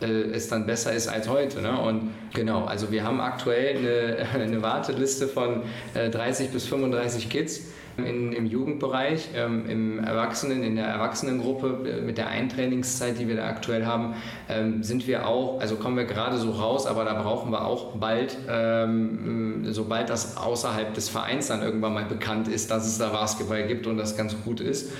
[0.00, 1.60] es dann besser ist als heute.
[1.60, 1.78] Ne?
[1.80, 5.62] Und genau, also wir haben aktuell eine, eine Warteliste von
[5.94, 7.62] äh, 30 bis 35 Kids
[8.04, 13.36] in, im Jugendbereich, ähm, im Erwachsenen, in der Erwachsenengruppe äh, mit der Eintrainingszeit, die wir
[13.36, 14.14] da aktuell haben,
[14.48, 17.96] ähm, sind wir auch, also kommen wir gerade so raus, aber da brauchen wir auch
[17.96, 23.08] bald, ähm, sobald das außerhalb des Vereins dann irgendwann mal bekannt ist, dass es da
[23.08, 24.92] Basketball gibt und das ganz gut ist,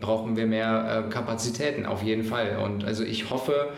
[0.00, 2.58] brauchen wir mehr äh, Kapazitäten auf jeden Fall.
[2.62, 3.68] Und also ich hoffe,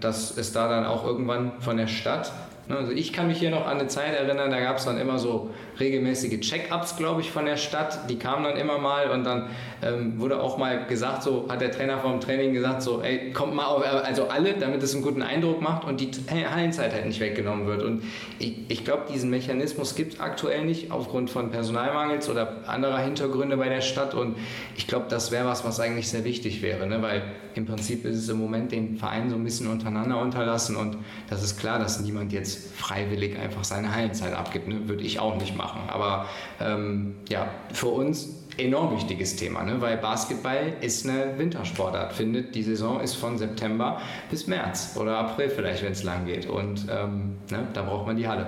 [0.00, 2.32] dass es da dann auch irgendwann von der Stadt
[2.68, 4.98] Ne, also ich kann mich hier noch an eine Zeit erinnern, da gab es dann
[4.98, 8.10] immer so regelmäßige Check-ups, glaube ich, von der Stadt.
[8.10, 9.48] Die kamen dann immer mal und dann
[9.82, 13.54] ähm, wurde auch mal gesagt, so hat der Trainer vom Training gesagt, so, ey, kommt
[13.54, 17.20] mal auf, also alle, damit es einen guten Eindruck macht und die Hallenzeit halt nicht
[17.20, 17.82] weggenommen wird.
[17.82, 18.02] Und
[18.38, 23.56] ich, ich glaube, diesen Mechanismus gibt es aktuell nicht aufgrund von Personalmangels oder anderer Hintergründe
[23.56, 24.14] bei der Stadt.
[24.14, 24.36] Und
[24.76, 27.02] ich glaube, das wäre was, was eigentlich sehr wichtig wäre, ne?
[27.02, 27.22] weil
[27.54, 30.96] im Prinzip ist es im Moment den Verein so ein bisschen untereinander unterlassen und
[31.28, 34.68] das ist klar, dass niemand jetzt freiwillig einfach seine Heilzeit abgibt.
[34.68, 34.88] Ne?
[34.88, 35.61] Würde ich auch nicht machen.
[35.88, 36.26] Aber
[36.60, 39.80] ähm, ja, für uns enorm wichtiges Thema, ne?
[39.80, 42.12] weil Basketball ist eine Wintersportart.
[42.12, 44.00] Findet die Saison ist von September
[44.30, 46.46] bis März oder April vielleicht, wenn es lang geht.
[46.46, 47.66] Und ähm, ne?
[47.72, 48.46] da braucht man die Halle.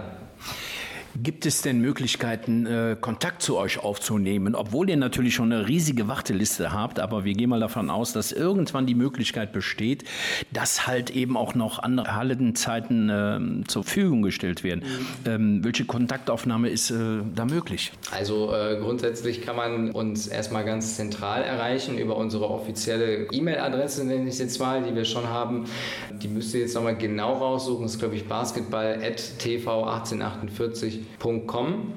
[1.23, 6.09] Gibt es denn Möglichkeiten, äh, Kontakt zu euch aufzunehmen, obwohl ihr natürlich schon eine riesige
[6.09, 10.03] Warteliste habt, aber wir gehen mal davon aus, dass irgendwann die Möglichkeit besteht,
[10.53, 13.39] dass halt eben auch noch andere Hallenzeiten äh,
[13.69, 14.83] zur Verfügung gestellt werden.
[15.25, 15.31] Mhm.
[15.31, 17.93] Ähm, welche Kontaktaufnahme ist äh, da möglich?
[18.11, 24.29] Also äh, grundsätzlich kann man uns erstmal ganz zentral erreichen über unsere offizielle E-Mail-Adresse, nenne
[24.29, 25.67] ich jetzt mal, die wir schon haben.
[26.11, 27.85] Die müsst ihr jetzt nochmal genau raussuchen.
[27.85, 31.95] Das ist, glaube ich, basketball.tv1848 www.ecom.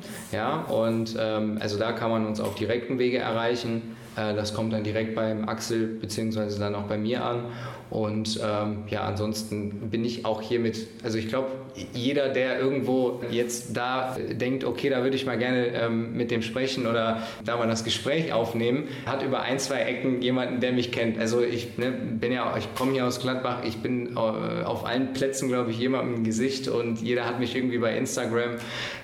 [7.89, 8.83] Und ähm.
[8.87, 11.47] Äh, ja, ansonsten bin ich auch hier mit, also ich glaube,
[11.93, 16.41] jeder, der irgendwo jetzt da denkt, okay, da würde ich mal gerne ähm, mit dem
[16.41, 20.91] sprechen oder da mal das Gespräch aufnehmen, hat über ein, zwei Ecken jemanden, der mich
[20.91, 21.19] kennt.
[21.19, 25.13] Also ich ne, bin ja, ich komme hier aus Gladbach, ich bin äh, auf allen
[25.13, 28.55] Plätzen, glaube ich, jemandem im Gesicht und jeder hat mich irgendwie bei Instagram,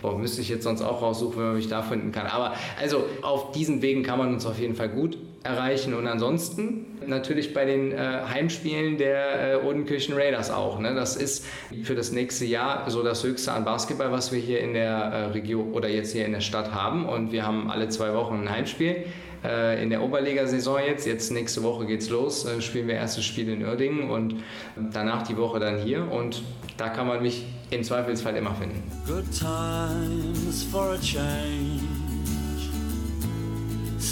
[0.01, 2.27] boah, müsste ich jetzt sonst auch raussuchen, wenn man mich da finden kann.
[2.27, 6.85] Aber also auf diesen Wegen kann man uns auf jeden Fall gut erreichen und ansonsten
[7.07, 10.79] natürlich bei den äh, Heimspielen der äh, Odenkirchen Raiders auch.
[10.79, 10.93] Ne?
[10.95, 11.45] Das ist
[11.83, 15.25] für das nächste Jahr so das Höchste an Basketball, was wir hier in der äh,
[15.27, 17.05] Region oder jetzt hier in der Stadt haben.
[17.05, 19.05] Und wir haben alle zwei Wochen ein Heimspiel
[19.43, 21.05] äh, in der Oberliga-Saison jetzt.
[21.05, 24.35] Jetzt nächste Woche geht's los, äh, spielen wir erstes Spiel in Uerdingen und
[24.91, 26.09] danach die Woche dann hier.
[26.11, 26.43] Und
[26.77, 28.81] da kann man mich im Zweifelsfall immer finden.
[29.05, 31.92] Good times for a change.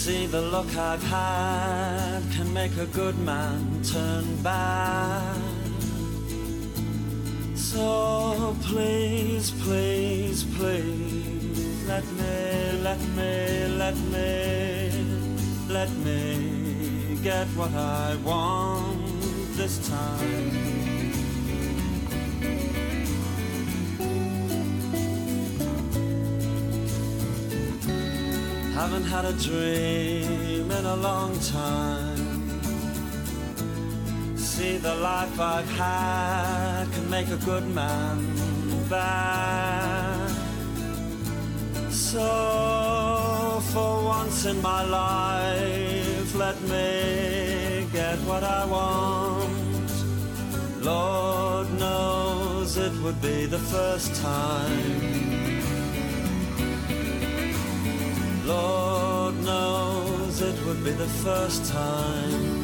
[0.04, 5.40] See the look I've had can make a good man turn bad.
[7.54, 14.92] So please, please, please, let me, let me, let me,
[15.70, 19.06] let me get what I want
[19.56, 21.01] this time.
[28.82, 32.50] Haven't had a dream in a long time.
[34.36, 38.18] See, the life I've had can make a good man
[38.90, 40.32] bad.
[41.92, 49.92] So, for once in my life, let me get what I want.
[50.82, 55.41] Lord knows it would be the first time.
[58.52, 62.61] Lord knows it would be the first time.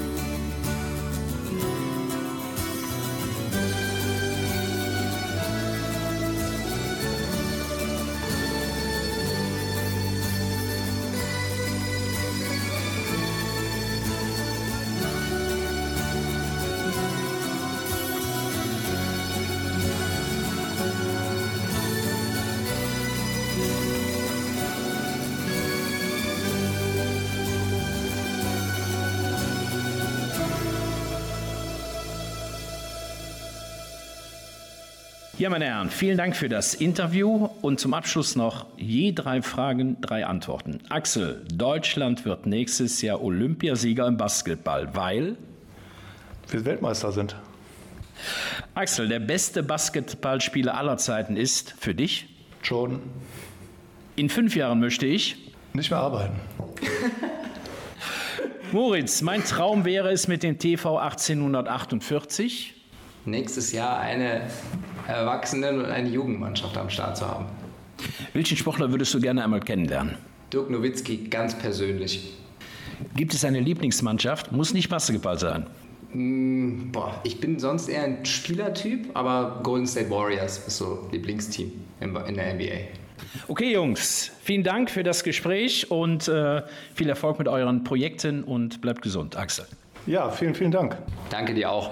[35.39, 40.01] Ja, meine Herren, vielen Dank für das Interview und zum Abschluss noch je drei Fragen,
[40.01, 40.79] drei Antworten.
[40.89, 45.38] Axel, Deutschland wird nächstes Jahr Olympiasieger im Basketball, weil
[46.49, 47.35] wir Weltmeister sind.
[48.73, 52.25] Axel, der beste Basketballspieler aller Zeiten ist für dich?
[52.63, 52.99] Jordan.
[54.15, 56.39] In fünf Jahren möchte ich nicht mehr arbeiten.
[58.71, 62.73] Moritz, mein Traum wäre es mit dem TV 1848
[63.27, 64.41] nächstes Jahr eine
[65.07, 67.45] Erwachsenen- und eine Jugendmannschaft am Start zu haben.
[68.33, 70.15] Welchen Sportler würdest du gerne einmal kennenlernen?
[70.53, 72.33] Dirk Nowitzki, ganz persönlich.
[73.15, 74.51] Gibt es eine Lieblingsmannschaft?
[74.51, 75.67] Muss nicht Basketball sein.
[76.13, 81.71] Mm, boah, ich bin sonst eher ein Spielertyp, aber Golden State Warriors ist so Lieblingsteam
[81.99, 82.87] in, der NBA.
[83.47, 86.63] Okay, Jungs, vielen Dank für das Gespräch und äh,
[86.95, 89.35] viel Erfolg mit euren Projekten und bleibt gesund.
[89.35, 89.65] Axel.
[90.05, 90.97] Ja, vielen, vielen Dank.
[91.29, 91.91] Danke dir auch.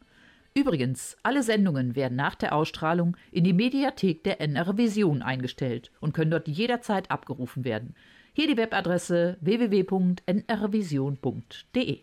[0.54, 6.12] Übrigens, alle Sendungen werden nach der Ausstrahlung in die Mediathek der NR Vision eingestellt und
[6.12, 7.94] können dort jederzeit abgerufen werden.
[8.32, 11.98] Hier die Webadresse www.nrvision.de.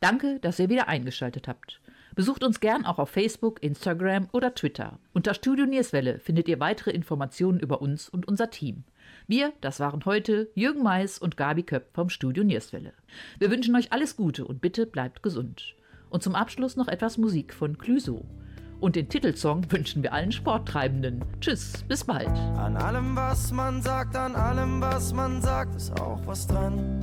[0.00, 1.81] Danke, dass ihr wieder eingeschaltet habt.
[2.14, 4.98] Besucht uns gern auch auf Facebook, Instagram oder Twitter.
[5.14, 8.84] Unter Studio Nierswelle findet ihr weitere Informationen über uns und unser Team.
[9.26, 12.92] Wir, das waren heute Jürgen Mais und Gabi Köpp vom Studio Nierswelle.
[13.38, 15.74] Wir wünschen euch alles Gute und bitte bleibt gesund.
[16.10, 18.26] Und zum Abschluss noch etwas Musik von Clüso.
[18.78, 21.24] Und den Titelsong wünschen wir allen Sporttreibenden.
[21.40, 22.28] Tschüss, bis bald.
[22.28, 27.00] An allem, was man sagt, an allem, was man sagt, ist auch was dran.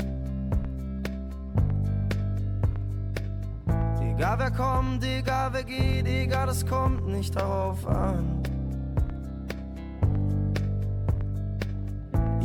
[4.19, 8.43] Egal wer kommt, egal wer geht, egal, es kommt nicht darauf an.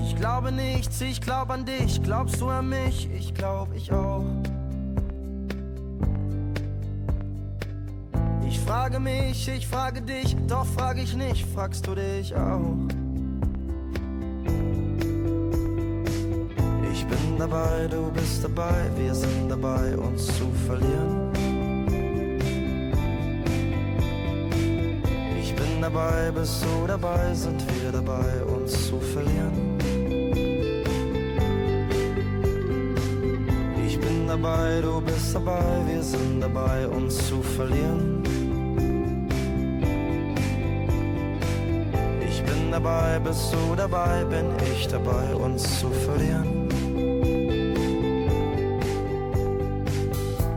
[0.04, 3.10] Ich glaube nichts, ich glaub an dich, glaubst du an mich?
[3.12, 4.22] Ich glaub, ich auch.
[8.46, 12.76] Ich frage mich, ich frage dich, doch frage ich nicht, fragst du dich auch?
[16.92, 21.33] Ich bin dabei, du bist dabei, wir sind dabei, uns zu verlieren.
[25.84, 29.76] Dabei, bist du dabei, sind wir dabei, uns zu verlieren.
[33.86, 38.22] Ich bin dabei, du bist dabei, wir sind dabei, uns zu verlieren.
[42.30, 46.68] Ich bin dabei, bist du dabei, bin ich dabei, uns zu verlieren.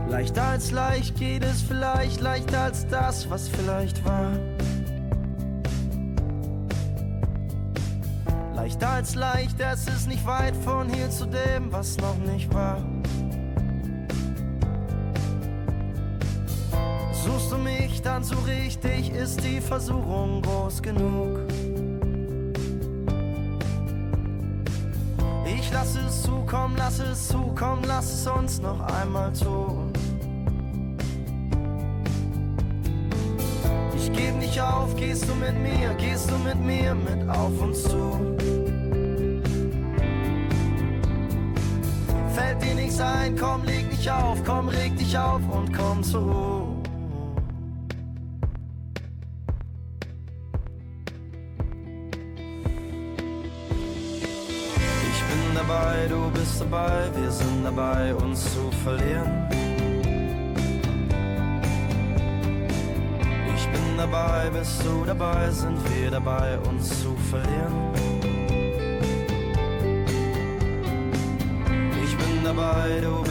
[0.08, 4.32] Leichter als leicht geht es vielleicht, leichter als das, was vielleicht war.
[8.98, 12.78] Leichter als leicht, es ist nicht weit von hier zu dem, was noch nicht war.
[17.12, 18.24] Suchst du mich, dann
[18.66, 21.38] ich dich, ist die Versuchung groß genug.
[25.46, 29.92] Ich lass es zukommen, lass es zukommen, lass es uns noch einmal tun.
[33.94, 37.84] Ich geb nicht auf, gehst du mit mir, gehst du mit mir mit auf uns
[37.84, 38.07] zu.
[43.28, 46.76] Dir nichts ein, komm, leg dich auf, komm, reg dich auf und komm zur.
[55.10, 59.48] Ich bin dabei, du bist dabei, wir sind dabei, uns zu verlieren.
[63.56, 67.97] Ich bin dabei, bist du dabei, sind wir dabei, uns zu verlieren.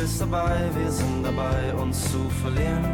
[0.07, 2.85] Bist dabei, wir sind dabei, uns zu verlieren.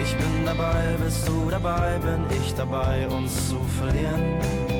[0.00, 4.73] Ich bin dabei, bist du dabei, bin ich dabei, uns zu verlieren.